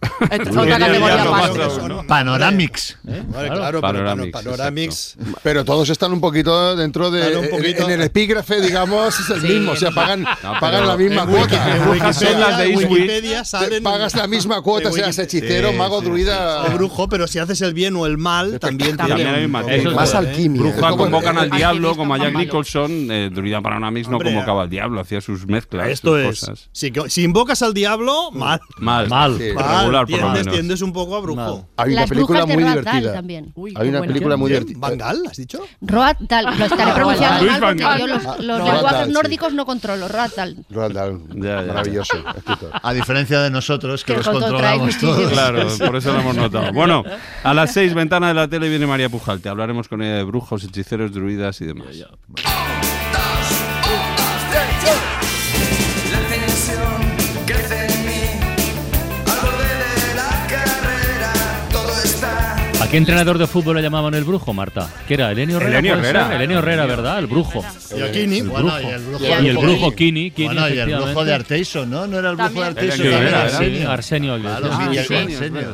[0.20, 1.60] Otra categoría aparte.
[2.08, 2.96] Panoramix.
[3.04, 3.54] Vale, Claro.
[3.54, 5.16] claro, pero Panoramix, pano- Panoramix.
[5.42, 7.36] Pero todos están un poquito dentro de.
[7.36, 9.72] Un poquito- En el epígrafe, digamos, es el mismo.
[9.72, 11.76] O sea, pagan, pagan pero la misma cuota.
[11.76, 12.66] En Wikipedia, las de.
[12.76, 16.64] Wikipedia Te salen- pagas la misma cuota, seas hechicero, Sí, mago, sí, druida.
[16.64, 20.62] o brujo, pero si haces el bien o el mal, también es Más verdad, alquimia.
[20.62, 22.34] Bruja convocan al diablo, como a Jack.
[22.34, 22.90] Nicholson.
[23.10, 25.88] Eh, druida Paranormix no convocaba al diablo, hacía sus mezclas.
[25.88, 26.50] Esto es.
[26.72, 28.60] si invocas al diablo, mal.
[28.78, 29.08] Mal.
[29.08, 29.38] Mal.
[29.90, 30.54] Regular, por lo tiendes, menos.
[30.54, 31.68] tiendes un poco a brujo.
[31.76, 33.12] Hay una Las película muy divertida.
[33.12, 33.52] también.
[33.54, 34.12] Uy, Hay una buena.
[34.12, 34.78] película muy divertida.
[34.80, 35.60] ¿Van Gaal, has dicho?
[35.80, 36.44] Roald Dahl.
[36.58, 39.12] Lo estaré pronunciando mal porque yo los, lenguajes Dahl, sí.
[39.12, 40.08] nórdicos no controlo.
[40.08, 40.56] Roald Dahl.
[40.70, 41.66] Roald Dahl, Ya, ya.
[41.68, 42.16] maravilloso.
[42.82, 45.32] A diferencia de nosotros, que los controlamos todos.
[45.32, 46.72] Claro, por eso lo hemos notado.
[46.72, 47.04] Bueno,
[47.42, 49.48] a las seis, ventana de la tele, viene María Pujalte.
[49.48, 51.88] Hablaremos con ella de brujos, hechiceros, druidas y demás.
[62.90, 64.88] Qué entrenador de fútbol le llamaban el brujo, Marta?
[65.06, 65.30] ¿Qué era?
[65.30, 65.78] ¿Elenio Herrera?
[65.78, 66.26] Elenio puede Herrera.
[66.26, 66.36] ser?
[66.36, 67.18] Elenio Herrera, ¿verdad?
[67.20, 67.64] El brujo.
[67.96, 68.38] Y Kini.
[68.38, 68.80] El Bueno, brujo.
[68.80, 70.30] y el brujo, Y el brujo Kini.
[70.32, 71.34] Kini, Bueno, y el brujo de.
[71.34, 72.06] Arteiso, ¿no?
[72.06, 72.66] No era el brujo de.
[72.66, 73.02] Arteiso.
[73.04, 73.90] Herrera, Arsenio.
[73.90, 74.34] Arsenio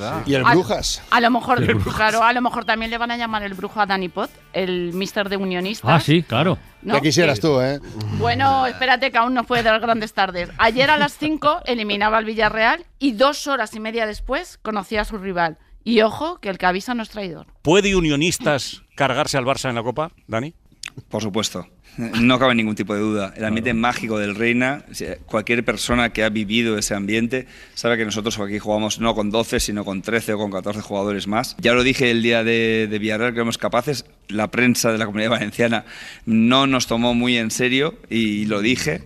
[0.02, 0.22] Ah.
[0.26, 1.02] Y el Brujas.
[1.10, 1.64] A lo mejor,
[1.96, 4.92] claro, a lo mejor también le van a llamar el brujo a Danny Pot, el
[4.92, 5.90] mister de unionistas.
[5.90, 6.58] Ah, sí, claro.
[6.82, 6.94] ¿no?
[6.94, 7.80] Ya quisieras tú, ¿eh?
[8.18, 10.50] Bueno, espérate que aún no fue de las grandes tardes.
[10.58, 15.04] Ayer a las 5 eliminaba al Villarreal y dos horas y media después conocía a
[15.04, 15.56] su rival.
[15.86, 17.46] Y ojo, que el que avisa no es traidor.
[17.62, 20.52] ¿Puede Unionistas cargarse al Barça en la Copa, Dani?
[21.08, 21.68] Por supuesto.
[21.96, 23.32] No cabe ningún tipo de duda.
[23.36, 24.84] El ambiente mágico del Reina,
[25.26, 29.60] cualquier persona que ha vivido ese ambiente sabe que nosotros aquí jugamos no con 12,
[29.60, 31.56] sino con 13 o con 14 jugadores más.
[31.58, 34.06] Ya lo dije el día de, de Villarreal, que éramos capaces.
[34.26, 35.84] La prensa de la Comunidad Valenciana
[36.24, 39.04] no nos tomó muy en serio y lo dije.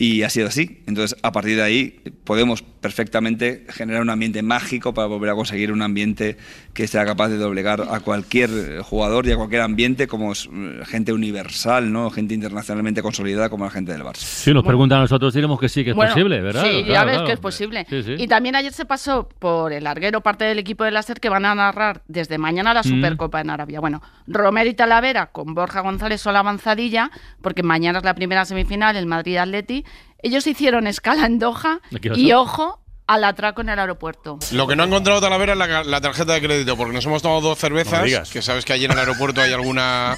[0.00, 0.82] Y ha sido así.
[0.86, 5.72] Entonces, a partir de ahí, podemos perfectamente generar un ambiente mágico para volver a conseguir
[5.72, 6.36] un ambiente
[6.72, 10.82] que sea capaz de doblegar a cualquier jugador y a cualquier ambiente como es, eh,
[10.86, 12.10] gente universal, ¿no?
[12.10, 14.18] gente internacionalmente consolidada como la gente del Barça.
[14.18, 16.62] Si nos preguntan a nosotros, diremos que sí, que es Bueno, posible, ¿verdad?
[16.64, 17.26] Sí, ya ves claro.
[17.26, 17.86] que es posible.
[17.90, 18.14] Sí, sí.
[18.18, 21.44] Y también ayer se pasó por el larguero parte del equipo de láser que van
[21.44, 22.84] a narrar desde mañana la Mm.
[22.84, 23.80] Supercopa en Arabia.
[23.80, 27.10] Bueno, Romero y Talavera con Borja González son la avanzadilla,
[27.42, 29.84] porque mañana es la primera semifinal, el Madrid-Atleti.
[30.22, 34.38] Ellos hicieron escala en Doha ¿Qué y ojo al atraco en el aeropuerto.
[34.52, 37.22] Lo que no ha encontrado Talavera es la, la tarjeta de crédito, porque nos hemos
[37.22, 40.16] tomado dos cervezas, que sabes que allí en el aeropuerto hay alguna...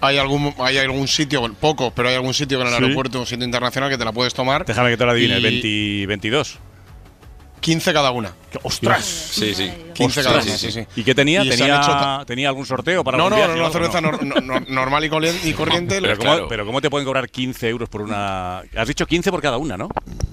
[0.00, 2.82] Hay algún, hay algún sitio, bueno, pocos, pero hay algún sitio en el Sí.
[2.82, 4.66] aeropuerto, un sitio internacional que te la puedes tomar.
[4.66, 6.58] Déjame que te lo adivine, Y 20, 22.
[7.64, 8.30] 15 cada una.
[8.62, 9.02] ¡Ostras!
[9.04, 9.70] Sí, sí.
[9.94, 10.86] 15 cada una, sí, sí.
[10.96, 11.42] ¿Y qué tenía?
[11.42, 14.12] Y ¿Tenía, hecho ¿Tenía algún sorteo para No, no, viaje no, una cerveza No.
[14.12, 15.98] no- no- normal y, corrien- y corriente.
[16.02, 16.46] Pero ¿cómo, claro.
[16.48, 18.58] pero ¿cómo te pueden cobrar 15 euros por una...?
[18.76, 19.88] Has dicho 15 por cada una, ¿no?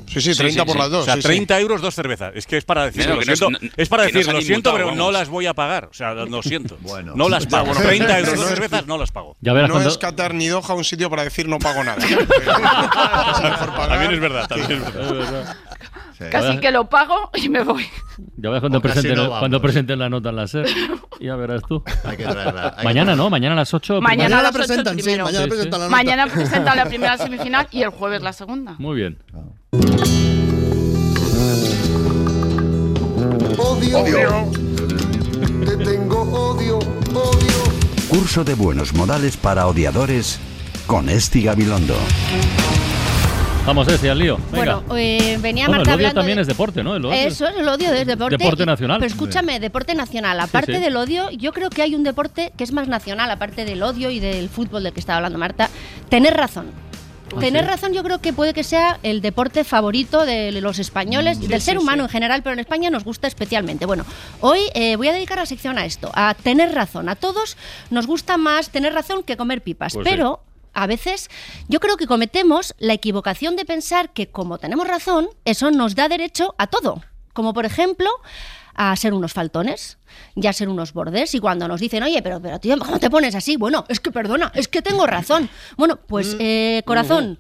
[0.08, 1.28] Sí, sí, 30 por las dos, O sea, sí, sí.
[1.30, 2.34] 30 euros dos cervezas.
[2.36, 5.10] Es que es para decir, lo siento, no- es para decir, lo siento, pero no
[5.10, 5.86] las voy a pagar.
[5.86, 6.78] O sea, lo siento.
[6.82, 7.14] Bueno.
[7.16, 7.68] no las Ya, pago.
[7.68, 9.38] bueno, 30 pero euros dos cervezas no las pago.
[9.40, 11.98] Ya verás no cuando- es Qatar ni Doha un sitio para decir no pago nada.
[13.88, 15.56] También es verdad, también es verdad.
[16.30, 17.86] Casi que lo pago y me voy.
[18.38, 20.68] Ya verás cuando presenten, no cuando presenten la nota en la SER.
[21.20, 21.84] Ya verás tú.
[22.04, 22.70] Hay que traerla.
[22.70, 24.02] hay que Mañana no, mañana a las 8.
[24.02, 25.98] Mañana, Mañana a las la presentan, ocho sí, mañana Sí, presentan la nota.
[25.98, 28.76] Mañana presentan la primera semifinal y el jueves la segunda.
[28.78, 29.18] Muy bien.
[33.58, 34.52] Odio.
[35.66, 38.08] Te tengo odio, odio.
[38.10, 40.40] Curso de buenos modales para odiadores
[40.88, 41.96] con Esti Gabilondo.
[43.66, 44.38] Vamos, ese al lío.
[44.52, 44.76] Venga.
[44.82, 46.96] Bueno, eh, venía Bueno, Marta el odio hablando también de- es deporte, ¿no?
[46.96, 47.14] El odio.
[47.14, 48.38] Eso es el odio es deporte.
[48.38, 48.98] Deporte nacional.
[49.00, 50.40] Pero escúchame, deporte nacional.
[50.40, 50.82] Aparte sí.
[50.82, 54.10] del odio, yo creo que hay un deporte que es más nacional, aparte del odio
[54.10, 55.70] y del fútbol del que estaba hablando Marta.
[56.10, 56.72] Tener razón.
[57.40, 61.48] Tener razón yo creo que puede que sea el deporte favorito de los españoles, Mm.
[61.48, 63.86] del Sí, ser humano en general, pero en España nos gusta especialmente.
[63.86, 64.06] Bueno,
[64.42, 67.08] hoy eh, voy a dedicar la sección a esto, a tener razón.
[67.08, 67.56] A todos
[67.90, 70.42] nos gusta más tener razón que comer pipas, Pues pero
[70.74, 71.30] a veces
[71.68, 76.10] yo creo que cometemos la equivocación de pensar que como tenemos razón, eso nos da
[76.10, 77.02] derecho a todo.
[77.34, 78.10] Como por ejemplo
[78.74, 79.98] a ser unos faltones,
[80.36, 83.36] ya ser unos bordes, y cuando nos dicen, oye, pero, pero tío, ¿cómo te pones
[83.36, 83.58] así?
[83.58, 85.50] Bueno, es que perdona, es que tengo razón.
[85.78, 87.38] Bueno, pues eh, corazón,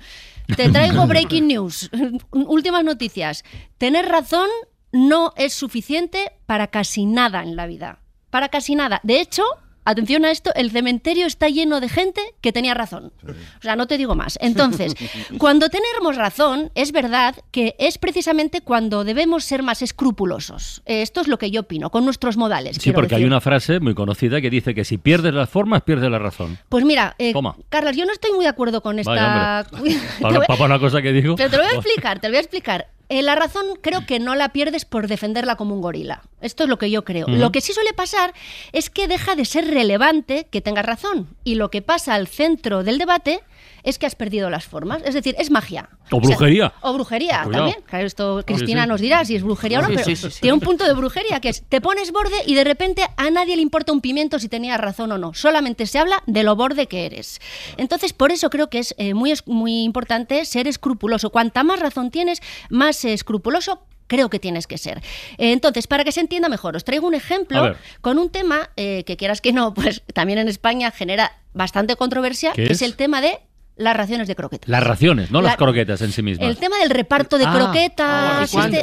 [0.55, 1.89] te traigo breaking news,
[2.31, 3.43] últimas noticias.
[3.77, 4.49] Tener razón
[4.91, 8.99] no es suficiente para casi nada en la vida, para casi nada.
[9.03, 9.43] De hecho,
[9.85, 13.11] atención a esto, el cementerio está lleno de gente que tenía razón.
[13.27, 14.37] O sea, no te digo más.
[14.41, 14.95] Entonces,
[15.37, 20.81] cuando tenemos razón, es verdad que es precisamente cuando debemos ser más escrupulosos.
[20.85, 22.77] Eh, Esto es lo que yo opino, con nuestros modales.
[22.79, 26.09] Sí, porque hay una frase muy conocida que dice que si pierdes las formas, pierdes
[26.09, 26.57] la razón.
[26.69, 27.33] Pues mira, eh.
[27.69, 29.11] Carlos, yo no estoy muy de acuerdo con esta...
[29.71, 31.35] Vaya, Para, una cosa que digo.
[31.35, 32.87] Pero te lo voy a explicar, te lo voy a explicar.
[33.11, 36.21] Eh, la razón creo que no la pierdes por defenderla como un gorila.
[36.39, 37.27] Esto es lo que yo creo.
[37.27, 38.33] Lo que sí suele pasar
[38.71, 41.27] es que deja de ser relevante que tengas razón.
[41.43, 43.41] Y lo que pasa al centro del debate
[43.83, 45.01] es que has perdido las formas.
[45.05, 45.89] Es decir, es magia.
[46.11, 46.73] O sea, brujería.
[46.81, 47.65] o brujería Cuidado.
[47.65, 47.85] también.
[47.87, 48.89] Claro, esto Cristina sí.
[48.89, 50.41] nos dirá si es brujería o no, Sí, pero sí, sí, sí.
[50.41, 53.55] tiene un punto de brujería que es te pones borde y de repente a nadie
[53.55, 55.33] le importa un pimiento si tenías razón o no.
[55.33, 57.39] Solamente se habla de lo borde que eres.
[57.77, 61.29] Entonces, por eso creo que es eh, muy, muy importante ser escrupuloso.
[61.29, 64.97] Cuanta más razón tienes, más eh, escrupuloso creo que tienes que ser.
[65.37, 69.05] Eh, entonces, para que se entienda mejor, os traigo un ejemplo con un tema eh,
[69.05, 72.81] que quieras que no, pues también en España genera bastante controversia, ¿Qué que es?
[72.81, 73.39] es el tema de
[73.77, 74.69] las raciones de croquetas.
[74.69, 76.47] Las raciones, no La- las croquetas en sí mismas.
[76.47, 78.81] El tema del reparto de Ah, croquetas, ah, este,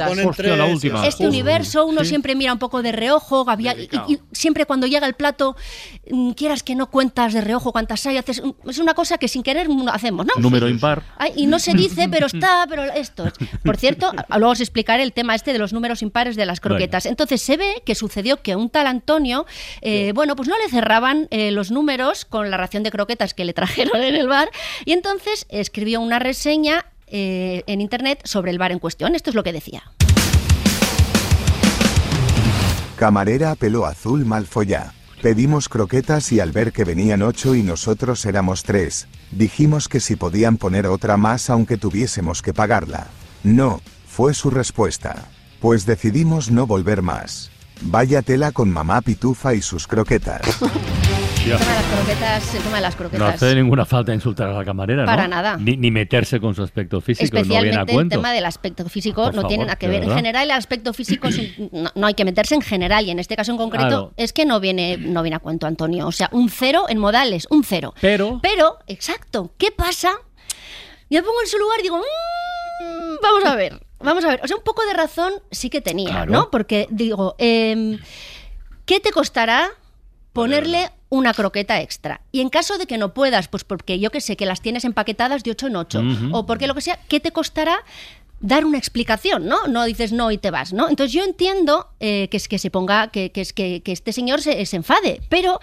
[1.08, 2.06] este Uf, universo, uno sí.
[2.08, 5.56] siempre mira un poco de reojo, había- y, y siempre cuando llega el plato,
[6.10, 9.42] mm, quieras que no cuentas de reojo cuántas hay, haces, es una cosa que sin
[9.42, 10.32] querer hacemos, ¿no?
[10.38, 11.02] Número impar.
[11.18, 13.24] Ay, y no se dice, pero está, pero esto.
[13.64, 16.60] Por cierto, a- luego os explicaré el tema este de los números impares de las
[16.60, 17.06] croquetas.
[17.06, 19.46] Entonces se ve que sucedió que un tal Antonio,
[19.80, 23.44] eh, bueno, pues no le cerraban eh, los números con la ración de croquetas que
[23.44, 23.52] le
[23.92, 24.48] trajeron en el bar
[24.84, 29.14] y entonces escribió una reseña eh, en internet sobre el bar en cuestión.
[29.14, 29.82] Esto es lo que decía.
[32.96, 34.92] Camarera pelo azul mal follá.
[35.22, 40.14] Pedimos croquetas y al ver que venían ocho y nosotros éramos tres, dijimos que si
[40.14, 43.08] podían poner otra más aunque tuviésemos que pagarla.
[43.42, 45.28] No, fue su respuesta.
[45.60, 47.50] Pues decidimos no volver más.
[47.82, 50.42] Vaya tela con mamá pitufa y sus croquetas.
[51.50, 54.52] El tema de las croquetas, el tema de las No hace ninguna falta insultar a
[54.52, 55.06] la camarera, ¿no?
[55.06, 55.56] Para nada.
[55.56, 58.16] Ni, ni meterse con su aspecto físico, no viene a Especialmente el cuento.
[58.16, 60.04] tema del aspecto físico Por no tiene favor, nada que ver.
[60.04, 61.28] En general, el aspecto físico
[61.72, 64.12] no, no hay que meterse en general y en este caso en concreto Claro.
[64.18, 66.06] es que no viene, no viene a cuento, Antonio.
[66.06, 67.94] O sea, un cero en modales, un cero.
[68.00, 68.40] Pero.
[68.42, 69.52] Pero, exacto.
[69.56, 70.12] ¿Qué pasa?
[71.08, 74.40] Yo pongo en su lugar y digo, "Mm, vamos a ver, vamos a ver.
[74.44, 76.30] O sea, un poco de razón sí que tenía, Claro.
[76.32, 76.50] ¿no?
[76.50, 77.98] Porque digo, em,
[78.84, 79.70] ¿qué te costará
[80.34, 82.20] ponerle una croqueta extra?
[82.32, 84.84] Y en caso de que no puedas, pues porque yo que sé, que las tienes
[84.84, 86.36] empaquetadas de 8 en 8, Ujú.
[86.36, 87.78] o porque lo que sea, ¿qué te costará?
[88.40, 89.66] Dar una explicación, ¿no?
[89.66, 90.88] No dices no y te vas, ¿no?
[90.88, 94.12] Entonces yo entiendo eh, que es que se ponga, que, que es que, que este
[94.12, 95.58] señor se, se enfade, pero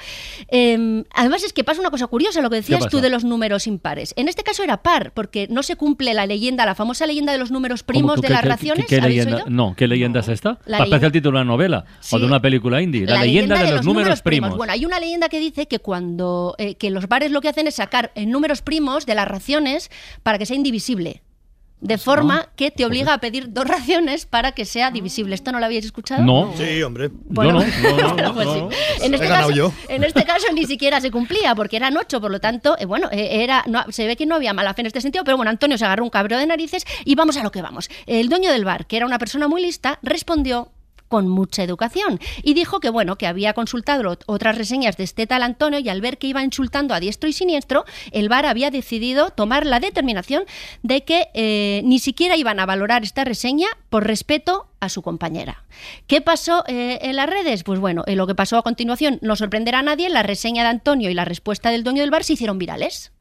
[0.50, 3.68] eh, además es que pasa una cosa curiosa, lo que decías tú de los números
[3.68, 4.14] impares.
[4.18, 7.38] En este caso era par, porque no se cumple la leyenda, la famosa leyenda de
[7.38, 8.86] los números ¿Cómo primos de las qué- raciones.
[8.88, 9.50] qué ¿Habéis leyenda- oído?
[9.50, 10.60] No, ¿qué leyenda es esta?
[10.66, 13.06] La Parece el título de una novela o de una película indie.
[13.06, 14.56] La, leyenda, de, los, números, primos.
[14.58, 17.68] Bueno, hay una leyenda que dice que cuando eh, que los bares lo que hacen
[17.68, 19.90] es sacar números primos de las raciones
[20.24, 21.22] para que sea indivisible.
[21.82, 25.36] De forma que te obliga a pedir dos raciones para que sea divisible.
[25.36, 26.24] ¿Esto no lo habíais escuchado?
[26.24, 26.54] No.
[26.58, 27.12] Sí, hombre.
[27.26, 27.60] Bueno,
[28.34, 28.48] pues.
[29.02, 29.72] En, este caso, yo.
[29.90, 33.10] en este caso ni siquiera se cumplía porque eran ocho, por lo tanto, eh, bueno,
[33.12, 35.52] eh, era, no, se ve que no había mala fe en este sentido, pero bueno,
[35.52, 37.90] Antonio se agarró un cabreo de narices y vamos a lo que vamos.
[38.06, 40.72] El dueño del bar, que era una persona muy lista, respondió
[41.08, 42.20] con mucha educación.
[42.44, 45.90] Y dijo que bueno que había consultado ot- otras reseñas de este tal Antonio y
[45.90, 49.80] al ver que iba insultando a diestro y siniestro el bar había decidido tomar la
[49.80, 50.44] determinación
[50.84, 55.64] de que eh, ni siquiera iban a valorar esta reseña por respeto a su compañera.
[56.08, 57.64] ¿Qué pasó eh, en las redes?
[57.64, 60.70] Pues bueno, eh, lo que pasó a continuación no sorprenderá a nadie, la reseña de
[60.70, 63.12] Antonio y la respuesta del dueño del bar se hicieron virales.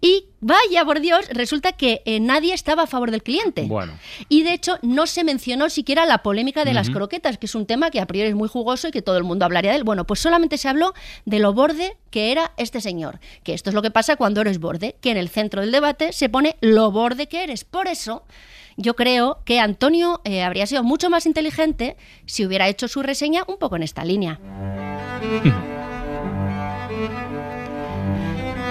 [0.00, 3.62] Y vaya por Dios, resulta que eh, nadie estaba a favor del cliente.
[3.62, 3.98] Bueno.
[4.28, 7.66] Y de hecho no se mencionó siquiera la polémica de las croquetas, que es un
[7.66, 9.84] tema que a priori es muy jugoso y que todo el mundo hablaría de él.
[9.84, 13.20] Bueno, pues solamente se habló de lo borde que era este señor.
[13.42, 16.12] Que esto es lo que pasa cuando eres borde, que en el centro del debate
[16.12, 17.64] se pone lo borde que eres.
[17.64, 18.24] Por eso
[18.76, 21.96] yo creo que Antonio eh, habría sido mucho más inteligente
[22.26, 24.40] si hubiera hecho su reseña un poco en esta línea.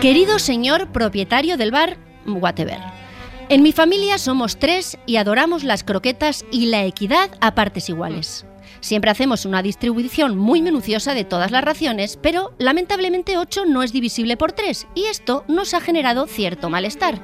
[0.02, 2.80] Querido señor propietario del bar, whatever.
[3.50, 8.46] En mi familia somos tres y adoramos las croquetas y la equidad a partes iguales.
[8.82, 13.94] Siempre hacemos una distribución muy minuciosa de todas las raciones, pero lamentablemente 8 no es
[13.94, 17.22] divisible por 3 y esto nos ha generado cierto malestar.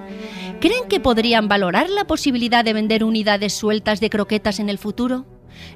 [0.59, 5.25] ¿Creen que podrían valorar la posibilidad de vender unidades sueltas de croquetas en el futuro?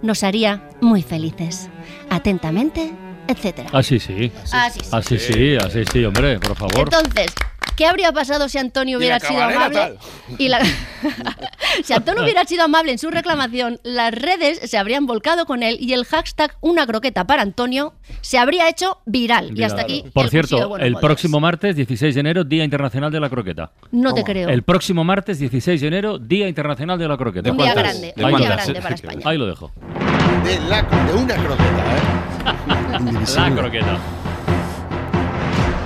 [0.01, 1.69] Nos haría muy felices.
[2.09, 2.91] Atentamente,
[3.27, 3.69] etcétera.
[3.73, 4.31] Así sí.
[4.51, 4.89] Así sí.
[4.91, 6.89] Así sí, así sí, hombre, por favor.
[6.91, 7.33] Entonces,
[7.75, 9.97] ¿qué habría pasado si Antonio hubiera sido amable?
[10.37, 10.61] Y la-
[11.83, 15.77] si Antonio hubiera sido amable en su reclamación, las redes se habrían volcado con él
[15.79, 19.57] y el hashtag una croqueta para Antonio se habría hecho viral.
[19.57, 20.05] Y hasta aquí.
[20.13, 23.71] Por el cierto, el próximo martes, 16 de enero, Día Internacional de la Croqueta.
[23.91, 24.49] No te creo.
[24.49, 27.51] El próximo martes, 16 de enero, Día Internacional de la Croqueta.
[27.51, 29.21] Un día grande, un día grande para España.
[29.25, 29.71] Ahí lo dejo.
[30.43, 32.12] De, la, de una croqueta, ¿eh?
[33.35, 34.22] La croqueta.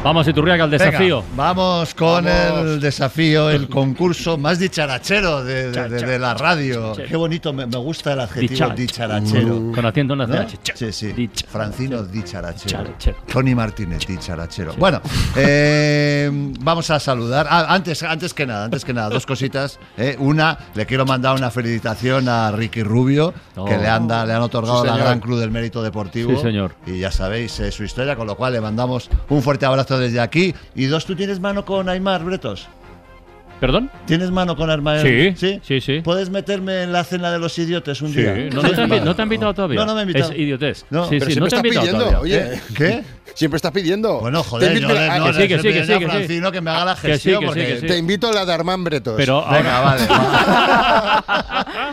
[0.04, 1.22] Vamos, Iturriaga, al desafío.
[1.22, 6.94] Venga, vamos con el desafío, el concurso más dicharachero de, de- de- de la radio.
[6.96, 9.56] Qué bonito, me, me gusta el adjetivo Dicha- dicharachero.
[9.56, 9.74] Mm.
[9.74, 10.46] Con acento en la ¿No?
[10.76, 11.30] Sí, sí.
[11.50, 12.84] Francino dicharachero.
[12.84, 13.18] Dicharachero.
[13.34, 14.76] Tony Martínez dicharachero.
[14.78, 15.02] Bueno,
[15.36, 16.30] eh,
[16.62, 17.46] vamos a saludar.
[17.50, 19.78] Ah, antes, antes que nada, antes que nada, dos cositas.
[19.98, 20.16] eh.
[20.20, 23.66] Una, le quiero mandar una felicitación a Ricky Rubio, Oh.
[23.66, 24.96] que le han, da- le han otorgado Sí, la.
[24.98, 26.34] Gran Cruz del Mérito Deportivo.
[26.36, 26.76] Sí, señor.
[26.86, 30.20] Y ya sabéis eh, su historia, con lo cual le mandamos un fuerte abrazo desde
[30.20, 30.54] aquí.
[30.76, 32.68] Y dos, ¿tú tienes mano con Aymar, Bretos?
[33.60, 33.90] ¿Perdón?
[34.06, 35.02] ¿Tienes mano con Aymar?
[35.02, 36.02] Sí, sí, sí, sí.
[36.04, 38.50] ¿Puedes meterme en la cena de los idiotes un Sí, día?
[38.54, 39.80] no, no te han, no te han invitado todavía.
[39.80, 40.32] No, no me han invitado.
[40.32, 40.86] Es idiotez.
[40.92, 42.50] No, sí, Pero sí, no siempre te han estás invitado pidiendo, todavía.
[42.52, 42.62] oye.
[42.76, 43.04] ¿Qué?
[43.38, 44.20] Siempre estás pidiendo.
[44.20, 46.06] Bueno, joder, no, a- no, que sí, que sí.
[46.06, 47.40] Francino que me haga la Que sí, gestión.
[47.42, 47.88] que sí, porque- que sí.
[47.88, 49.14] Te invito a la de Armand Bretos.
[49.18, 50.08] Pero Venga, ahora, vale.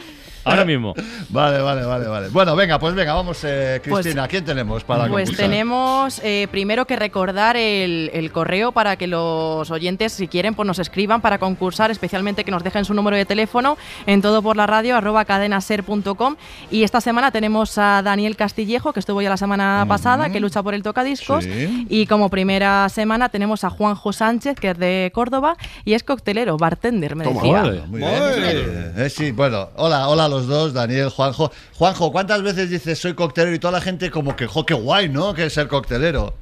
[0.44, 0.94] ahora mismo.
[1.30, 2.28] Vale, vale, vale, vale.
[2.28, 4.28] Bueno, venga, pues venga, vamos, eh, Cristina.
[4.28, 5.48] ¿Quién tenemos para Pues concursar?
[5.50, 10.66] tenemos eh, primero que recordar el, el correo para que los oyentes, si quieren, pues
[10.66, 13.76] nos escriban para concursar, especialmente que nos dejen su número de teléfono
[14.06, 16.36] en todo por la radio arroba cadenaser.com.
[16.70, 20.62] Y esta semana tenemos a Daniel Castillejo, que estuvo ya la semana pasada, que lucha
[20.62, 21.44] por el tocadiscos.
[21.44, 21.86] Sí.
[21.88, 26.56] Y como primera semana tenemos a Juanjo Sánchez, que es de Córdoba y es coctelero,
[26.58, 27.62] bartender, me decía.
[27.62, 27.80] Ole.
[27.86, 28.92] Muy bien.
[28.96, 31.50] Eh, sí, bueno, hola, hola los dos, Daniel, Juanjo.
[31.74, 35.08] Juanjo, ¿cuántas veces dices soy coctelero y toda la gente como que, jo, qué guay,
[35.08, 35.34] ¿no?
[35.34, 36.34] Que es ser coctelero.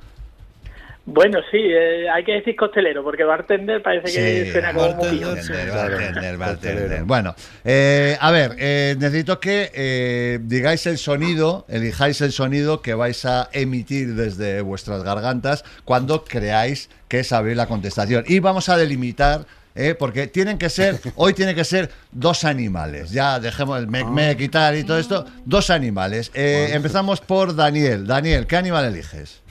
[1.05, 5.19] Bueno, sí, eh, hay que decir costelero, porque bartender parece que Sí, suena como muy
[5.19, 7.05] bartender, bartender, bartender.
[7.05, 7.35] Bueno,
[7.65, 13.25] eh, a ver, eh, necesito que eh, digáis el sonido, elijáis el sonido que vais
[13.25, 18.25] a emitir desde vuestras gargantas cuando creáis que sabéis la contestación.
[18.29, 19.45] Y vamos a delimitar.
[19.75, 23.11] Eh, porque tienen que ser, hoy tiene que ser dos animales.
[23.11, 25.25] Ya dejemos el mec, mec y tal y todo esto.
[25.45, 26.31] Dos animales.
[26.35, 28.07] Eh, empezamos por Daniel.
[28.07, 29.43] Daniel, ¿qué animal eliges?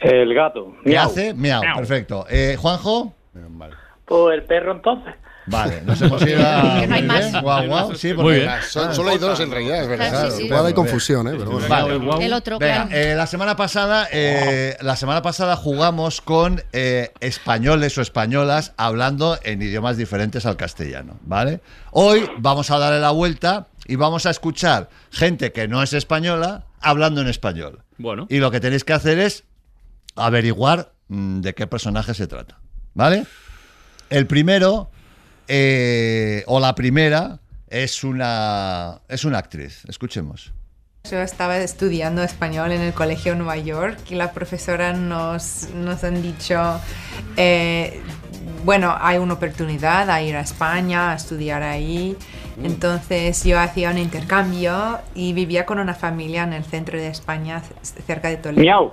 [0.00, 0.76] El gato.
[0.84, 1.06] ¿Qué Miau.
[1.06, 1.34] hace?
[1.34, 2.26] Miau, perfecto.
[2.28, 3.14] Eh, Juanjo.
[4.04, 5.14] Pues el perro entonces.
[5.46, 6.80] Vale, nos hemos ido a...
[6.80, 7.40] Que no hay más.
[7.40, 7.94] Guau, guau.
[7.94, 8.50] Sí, Muy porque- bien.
[8.68, 10.10] Son- solo hay dos en realidad, es verdad.
[10.10, 10.44] Claro, sí, sí.
[10.46, 11.34] Igual hay confusión, ¿eh?
[11.38, 11.68] Pero bueno.
[11.68, 12.24] Vale.
[12.26, 12.90] El otro, Venga, claro.
[12.92, 19.38] eh, la semana pasada, eh, la semana pasada jugamos con eh, españoles o españolas hablando
[19.44, 21.60] en idiomas diferentes al castellano, ¿vale?
[21.92, 26.64] Hoy vamos a darle la vuelta y vamos a escuchar gente que no es española
[26.80, 27.82] hablando en español.
[27.98, 28.26] Bueno.
[28.28, 29.44] Y lo que tenéis que hacer es
[30.16, 32.58] averiguar mm, de qué personaje se trata,
[32.94, 33.26] ¿vale?
[34.10, 34.90] El primero
[35.48, 37.38] eh, o la primera
[37.68, 39.84] es una es una actriz.
[39.88, 40.52] Escuchemos.
[41.10, 46.02] Yo estaba estudiando español en el Colegio de Nueva York y la profesora nos, nos
[46.02, 46.80] han dicho,
[47.36, 48.00] eh,
[48.64, 52.16] bueno, hay una oportunidad a ir a España, a estudiar ahí.
[52.60, 57.62] Entonces yo hacía un intercambio y vivía con una familia en el centro de España,
[57.82, 58.62] cerca de Toledo.
[58.62, 58.92] Miau.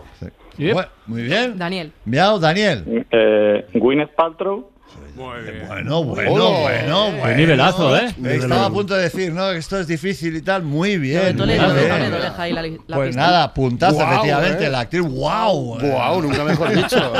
[1.07, 1.57] Muy bien.
[1.57, 1.93] Daniel.
[2.05, 3.07] Miau, Daniel.
[3.09, 4.69] Eh, Gwyneth Paltrow.
[5.15, 6.03] Bueno, bueno, Oh.
[6.05, 7.35] bueno, Qué bueno.
[7.37, 8.15] nivelazo, ¿eh?
[8.25, 9.51] Estaba a punto de decir, ¿no?
[9.51, 10.63] Que esto es difícil y tal.
[10.63, 11.37] Muy bien.
[11.37, 11.59] Muy bien.
[11.59, 11.73] Toledo,
[12.19, 13.21] deja ahí la, la Pues pista.
[13.21, 14.65] nada, puntazo, Guau, efectivamente.
[14.65, 14.69] eh.
[14.69, 15.79] La actriz, wow.
[15.79, 16.97] Guau, nunca mejor dicho.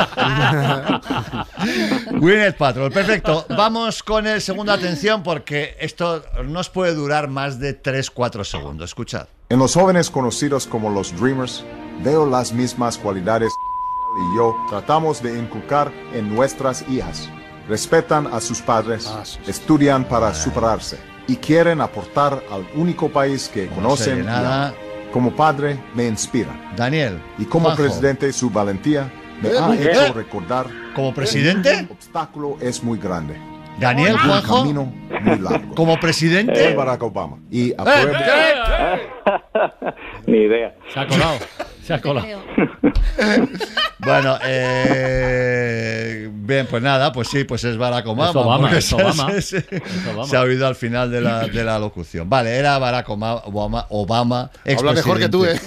[2.19, 3.45] Gwyneth Paltrow, perfecto.
[3.49, 8.89] Vamos con el segundo atención porque esto nos puede durar más de 3-4 segundos.
[8.91, 9.27] Escuchad.
[9.49, 11.63] En los jóvenes conocidos como los Dreamers,
[12.03, 13.51] veo las mismas cualidades
[14.33, 17.29] y yo tratamos de inculcar en nuestras hijas.
[17.67, 19.09] Respetan a sus padres,
[19.47, 20.97] estudian para superarse
[21.27, 24.15] y quieren aportar al único país que conocen.
[24.15, 24.73] sé y nada.
[25.13, 26.49] Como padre me inspira.
[26.75, 27.21] Daniel.
[27.37, 27.83] Y como Juanjo.
[27.83, 29.09] presidente su valentía
[29.41, 30.65] me Eh, ha hecho recordar.
[30.95, 31.79] ¿Como presidente?
[31.79, 33.35] El obstáculo es muy grande.
[33.79, 34.57] Daniel, Un Juanjo.
[34.61, 35.73] camino muy largo.
[35.75, 36.63] Como presidente.
[36.65, 37.37] Soy Barack Obama.
[37.49, 38.13] Y apruebo.
[40.27, 40.75] Ni idea.
[40.93, 41.37] Se ha colado.
[41.85, 42.27] Se ha colado.
[43.99, 48.29] Bueno, eh, Bien, pues nada, pues sí, pues es Barack Obama.
[48.31, 49.31] Es Obama, es se- Obama.
[49.31, 50.27] se- se- Es Obama.
[50.27, 52.29] Se ha oído al final de la, de la locución.
[52.29, 55.57] Vale, era Barack Obama, Obama, Obama Habla mejor que tú, ¿eh?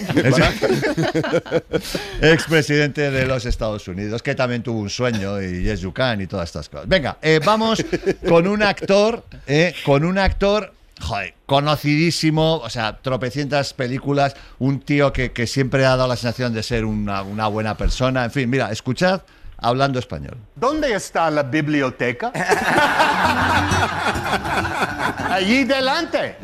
[2.21, 6.27] expresidente de los Estados Unidos, que también tuvo un sueño y Yes You Can y
[6.27, 6.87] todas estas cosas.
[6.89, 7.83] Venga, eh, vamos
[8.29, 15.13] con un actor, eh, con un actor, joder, conocidísimo, o sea, tropecientas películas, un tío
[15.13, 18.25] que, que siempre ha dado la sensación de ser una, una buena persona.
[18.25, 19.23] En fin, mira, escuchad
[19.59, 20.37] hablando español.
[20.55, 22.33] ¿Dónde está la biblioteca?
[25.31, 26.37] Allí delante.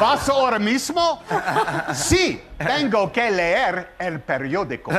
[0.00, 1.22] ¿Vas ahora mismo?
[1.92, 4.90] Sí, tengo que leer el periódico.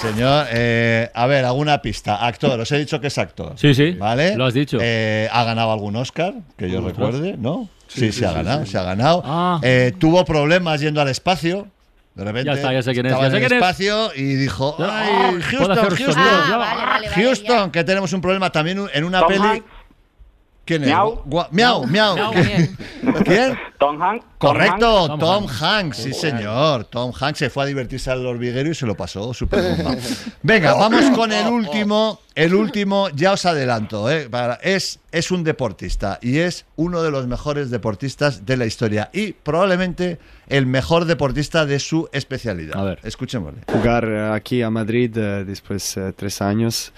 [0.00, 0.46] Señor.
[0.50, 2.26] Eh, a ver, alguna pista.
[2.26, 3.52] Actor, os he dicho que es actor.
[3.56, 4.36] Sí, sí, ¿Vale?
[4.36, 4.78] lo has dicho.
[4.80, 6.34] Eh, ¿Ha ganado algún Oscar?
[6.56, 7.68] Que yo recuerde, ¿no?
[7.88, 8.72] Sí, Sí, sí, se ha ganado, sí.
[8.72, 9.22] se ha ganado.
[9.24, 9.60] Ah.
[9.62, 11.66] Eh, tuvo problemas yendo al espacio.
[12.14, 14.16] De repente Ya está, ya sé quién es, estaba ya sé en el quién es.
[14.16, 17.10] y dijo, ay, ah, Houston, hacer Houston, sonidos, ya.
[17.14, 19.40] Houston, que tenemos un problema también en una Tom peli.
[19.42, 19.64] Hanks.
[20.64, 20.88] ¿Quién es?
[20.88, 21.22] Miau.
[21.24, 22.14] Gua- miau, miau.
[22.14, 22.76] Miau, ¿Quién?
[23.24, 23.58] ¿Quién?
[23.78, 24.24] Tom Hanks.
[24.38, 25.62] Correcto, Tom Tom, Hanks.
[25.62, 26.84] Hanks, sí señor.
[26.84, 29.96] Tom Hanks se fue a divertirse al hormiguero y se lo pasó súper bomba.
[30.42, 32.20] Venga, vamos con el último.
[32.34, 34.28] El último, ya os adelanto, ¿eh?
[34.30, 39.10] Para- es, es un deportista y es uno de los mejores deportistas de la historia
[39.12, 42.76] y probablemente el mejor deportista de su especialidad.
[42.78, 43.60] A ver, escuchémosle.
[43.66, 46.92] Jugar eh, aquí a Madrid eh, después de tres años,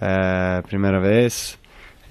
[0.00, 1.58] eh, primera vez.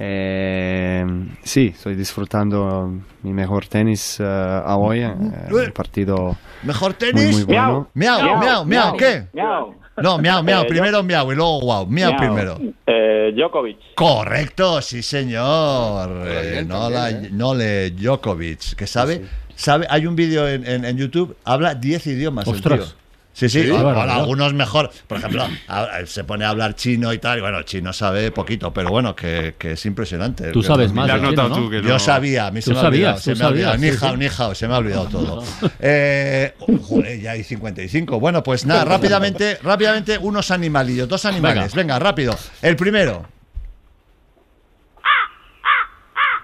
[0.03, 1.05] Eh,
[1.43, 2.91] sí, estoy disfrutando
[3.21, 7.31] mi mejor tenis eh, a hoy, eh, un partido ¿Mejor muy, tenis?
[7.35, 7.87] muy bueno.
[7.93, 9.27] Miau, miau, miau, miau, ¿qué?
[9.33, 9.75] Miau.
[9.97, 11.85] No, miau, miau, Eh, primero miau y luego guau.
[11.85, 12.17] Miau, Miau.
[12.19, 12.57] primero.
[12.87, 13.77] Eh, Djokovic.
[13.95, 16.09] Correcto, sí señor.
[16.25, 19.21] Eh, bien, no, la, no le Djokovic, que sabe,
[19.55, 22.47] sabe, hay un vídeo en, en- en YouTube, habla 10 idiomas.
[22.47, 22.79] el Ostras.
[22.79, 23.00] tío.
[23.33, 24.19] Sí, sí, Sí, bueno, barbaridad.
[24.19, 24.91] algunos mejor.
[25.07, 27.37] Por ejemplo, a- se pone a hablar chino y tal.
[27.37, 30.51] y bueno, chino sabe poquito, pero bueno, que, que es impresionante.
[30.51, 31.55] Tú sabes más chino, ¿no?
[31.55, 33.17] tú que Yo sabía, a mí se me ha olvidado.
[33.17, 33.71] sabías, Se me ha olvidado.
[33.73, 34.17] sabías, Ni sí, hao, sí.
[34.17, 35.43] ni hao, se me ha olvidado todo.
[35.79, 36.53] Eh,
[36.83, 38.19] joder, ya hay 55.
[38.19, 41.73] Bueno, pues nada, rápidamente, rápidamente, unos animalillos, dos animales.
[41.73, 42.35] Venga, rápido.
[42.61, 43.25] El primero.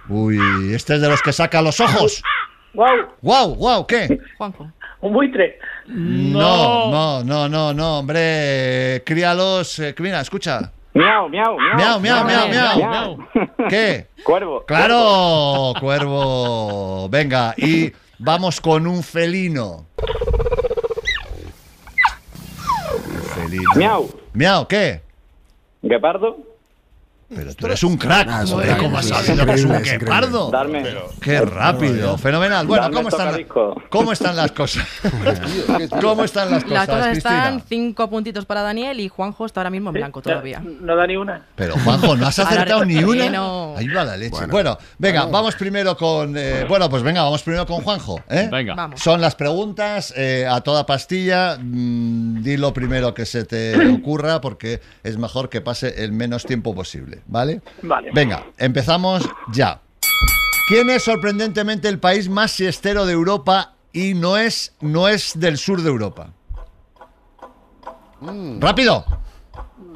[0.09, 0.39] Uy,
[0.73, 2.23] este es de los que saca los ojos.
[2.73, 2.95] ¡Guau!
[3.21, 3.87] ¡Guau, guau!
[3.87, 4.19] ¿Qué?
[4.37, 4.71] Juanjo.
[5.01, 5.59] Un buitre.
[5.87, 9.01] No, no, no, no, no, hombre.
[9.05, 9.79] Críalos.
[9.79, 10.71] eh, mira, escucha.
[10.93, 12.25] Miau, miau, Miau, miau.
[12.25, 13.17] miau, miau, miau.
[13.69, 14.07] ¿Qué?
[14.23, 14.65] Cuervo.
[14.65, 17.07] Claro, cuervo.
[17.09, 19.85] Venga, y vamos con un felino.
[23.05, 23.69] Un felino.
[23.75, 24.09] Miau.
[24.33, 25.01] Miau, ¿qué?
[25.83, 26.37] Guepardo.
[27.29, 28.27] Pero tú eres un crack.
[28.29, 30.51] Ah, Joder, ¿cómo has sabido que es un?
[30.51, 30.83] Darme.
[31.21, 32.65] Qué rápido, fenomenal.
[32.65, 33.81] Bueno, ¿cómo están, tocadisco.
[33.89, 34.87] ¿cómo están las cosas?
[36.01, 37.37] ¿Cómo están las Las cosas, cosas Cristina?
[37.37, 40.61] están cinco puntitos para Daniel y Juanjo está ahora mismo en blanco todavía.
[40.61, 41.45] No da ni una.
[41.55, 43.29] Pero Juanjo, no has acertado ni una.
[43.29, 43.75] no.
[43.77, 44.45] Ahí va la leche.
[44.49, 46.35] Bueno, venga, vamos primero con.
[46.37, 48.21] eh, bueno, pues venga, vamos primero con Juanjo.
[48.29, 48.47] ¿eh?
[48.51, 48.73] Venga.
[48.75, 49.01] Vamos.
[49.01, 51.57] Son las preguntas eh, a toda pastilla.
[51.61, 56.45] Mm, di lo primero que se te ocurra porque es mejor que pase el menos
[56.45, 57.61] tiempo posible, ¿vale?
[57.81, 58.11] Vale.
[58.13, 59.79] Venga, empezamos ya.
[60.67, 65.57] ¿Quién es sorprendentemente el país más siestero de Europa y no es, no es del
[65.57, 66.29] sur de Europa?
[68.59, 69.05] ¡Rápido!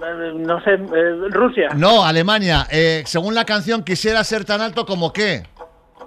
[0.04, 1.70] Eh, No sé, eh, Rusia.
[1.76, 2.68] No, Alemania.
[2.72, 5.44] Eh, según la canción, quisiera ser tan alto como qué.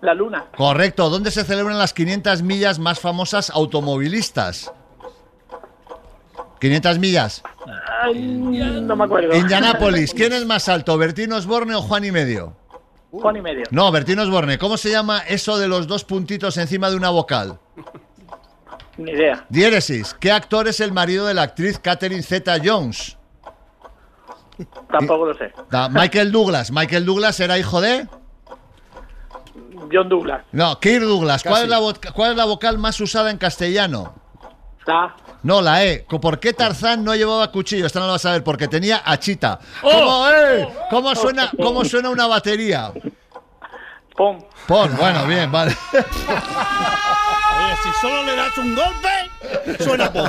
[0.01, 0.47] La luna.
[0.57, 1.09] Correcto.
[1.11, 4.73] ¿Dónde se celebran las 500 millas más famosas automovilistas?
[6.61, 7.43] 500 millas.
[8.13, 9.35] No me acuerdo.
[9.35, 10.13] Indianápolis.
[10.17, 12.57] ¿Quién es más alto, Bertín Osborne o Juan y medio?
[13.11, 13.63] Juan y medio.
[13.71, 14.59] No, Bertín Osborne.
[14.59, 17.59] ¿Cómo se llama eso de los dos puntitos encima de una vocal?
[18.97, 19.45] Ni idea.
[19.49, 20.15] Diéresis.
[20.19, 23.17] ¿Qué actor es el marido de la actriz Catherine Zeta-Jones?
[24.91, 25.53] Tampoco lo sé.
[25.91, 26.71] Michael Douglas.
[26.71, 28.07] Michael Douglas era hijo de...
[29.93, 30.43] John Douglas.
[30.53, 31.43] No, Kirk Douglas.
[31.43, 31.65] ¿Cuál Casi.
[31.65, 34.15] es, la vo- ¿Cuál es la vocal más usada en castellano?
[35.43, 36.07] No, la E.
[36.09, 37.87] ¿Por qué Tarzán no llevaba cuchillo?
[37.87, 39.59] Esta no lo vas a ver, porque tenía achita.
[39.83, 39.91] ¡Oh!
[39.91, 40.69] ¿Cómo, eh?
[40.91, 42.93] ¿Cómo suena, ¿Cómo suena una batería?
[44.17, 44.45] Pon.
[44.67, 45.77] Pon, bueno, bien, vale.
[47.65, 50.29] Oye, si solo le das un golpe, suena pom.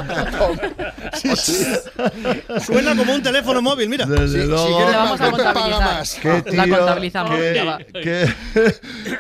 [2.66, 4.06] Suena como un teléfono móvil, mira.
[4.06, 4.80] Desde luego.
[4.80, 6.04] Le vamos a contabilizar.
[6.22, 7.36] Qué La tío, contabilizamos.
[7.40, 8.34] qué- qué,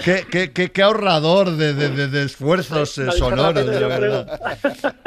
[0.03, 4.39] qué- qué- qué- qué ahorrador de, de- de- de esfuerzos eh, sonoros, de yo verdad.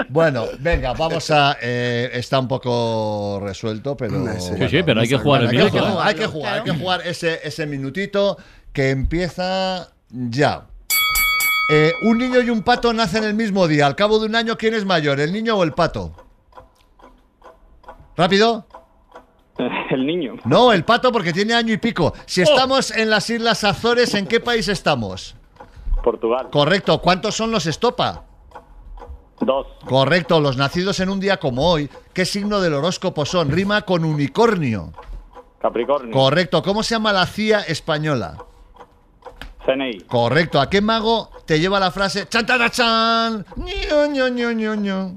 [0.08, 1.56] Bueno, venga, vamos a.
[1.60, 4.24] eh, está un poco resuelto, pero.
[4.40, 5.96] Sí, sí, pero hay que jugar el minuto, ¿eh?
[6.02, 8.36] hay que jugar, hay que jugar ese, ese minutito
[8.72, 10.62] que empieza ya.
[11.70, 13.86] Eh, un niño y un pato nacen el mismo día.
[13.86, 16.12] Al cabo de un año, ¿quién es mayor, el niño o el pato?
[18.16, 18.66] ¿Rápido?
[19.90, 20.34] El niño.
[20.44, 22.12] No, el pato porque tiene año y pico.
[22.26, 25.34] Si estamos en las Islas Azores, ¿en qué país estamos?
[26.04, 26.48] Portugal.
[26.50, 27.00] Correcto.
[27.00, 28.24] ¿Cuántos son los estopa?
[29.40, 29.66] Dos.
[29.84, 30.40] Correcto.
[30.40, 31.90] Los nacidos en un día como hoy.
[32.12, 33.50] ¿Qué signo del horóscopo son?
[33.50, 34.92] Rima con unicornio.
[35.58, 36.12] Capricornio.
[36.12, 36.62] Correcto.
[36.62, 38.36] ¿Cómo se llama la CIA española?
[39.68, 40.00] CNI.
[40.06, 40.60] Correcto.
[40.60, 45.16] ¿A qué mago te lleva la frase chan ño, ño, ño, ño, ño?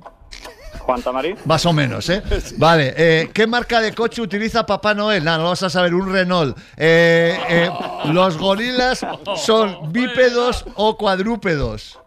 [0.80, 1.38] Juan Tamarín.
[1.46, 2.22] Más o menos, ¿eh?
[2.58, 5.24] Vale, eh, ¿qué marca de coche utiliza Papá Noel?
[5.24, 6.58] Nada, no lo vas a saber, un Renault.
[6.76, 7.70] Eh, eh,
[8.06, 9.06] ¿Los gorilas
[9.38, 12.00] son bípedos o cuadrúpedos?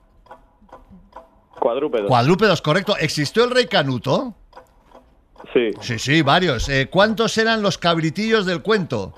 [1.58, 2.08] Cuadrúpedo.
[2.08, 2.96] Cuadrúpedos, correcto.
[2.98, 4.34] ¿Existió el rey Canuto?
[5.52, 5.70] Sí.
[5.80, 6.68] Sí, sí, varios.
[6.68, 9.14] Eh, ¿Cuántos eran los cabritillos del cuento?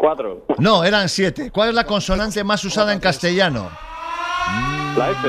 [0.00, 0.46] Cuatro.
[0.56, 1.50] No, eran siete.
[1.50, 3.70] ¿Cuál es la consonante más usada en castellano?
[4.96, 5.28] La F.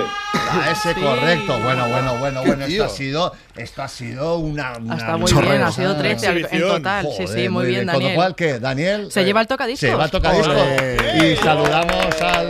[0.58, 1.00] La S, Sí.
[1.00, 1.60] correcto.
[1.60, 2.66] Bueno, bueno, bueno, bueno.
[2.66, 4.74] Esto ha sido, esto ha sido una.
[4.80, 5.52] una Está muy chorrera.
[5.54, 7.08] bien, ha sido 13 al- en total.
[7.16, 8.16] Sí, sí, muy bien, Con lo Daniel.
[8.16, 8.60] cual, ¿qué?
[8.60, 9.12] Daniel.
[9.12, 9.80] Se lleva el tocadiscos.
[9.80, 10.48] Se lleva el tocadiscos.
[10.56, 11.32] Ole.
[11.34, 12.48] Y saludamos al.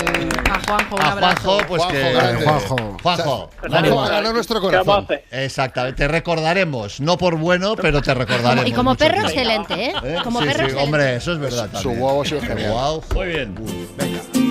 [0.52, 1.42] A Juanjo, un A abrazo.
[1.44, 2.14] Juanjo, pues Juanjo, que.
[2.14, 2.44] grande.
[2.46, 2.98] Juanjo.
[3.04, 3.50] Juanjo.
[3.70, 5.08] Juanjo nuestro corazón.
[5.32, 5.98] Exactamente.
[5.98, 7.00] Te recordaremos.
[7.02, 8.68] No por bueno, pero te recordaremos.
[8.68, 9.94] Y como perro, excelente, ¿eh?
[10.04, 10.18] ¿Eh?
[10.24, 10.84] Como Sí, perro, sí, excelente.
[10.84, 11.68] hombre, eso es verdad.
[11.74, 12.00] Su también.
[12.00, 13.02] guau ha sido genial.
[13.14, 14.51] Muy bien.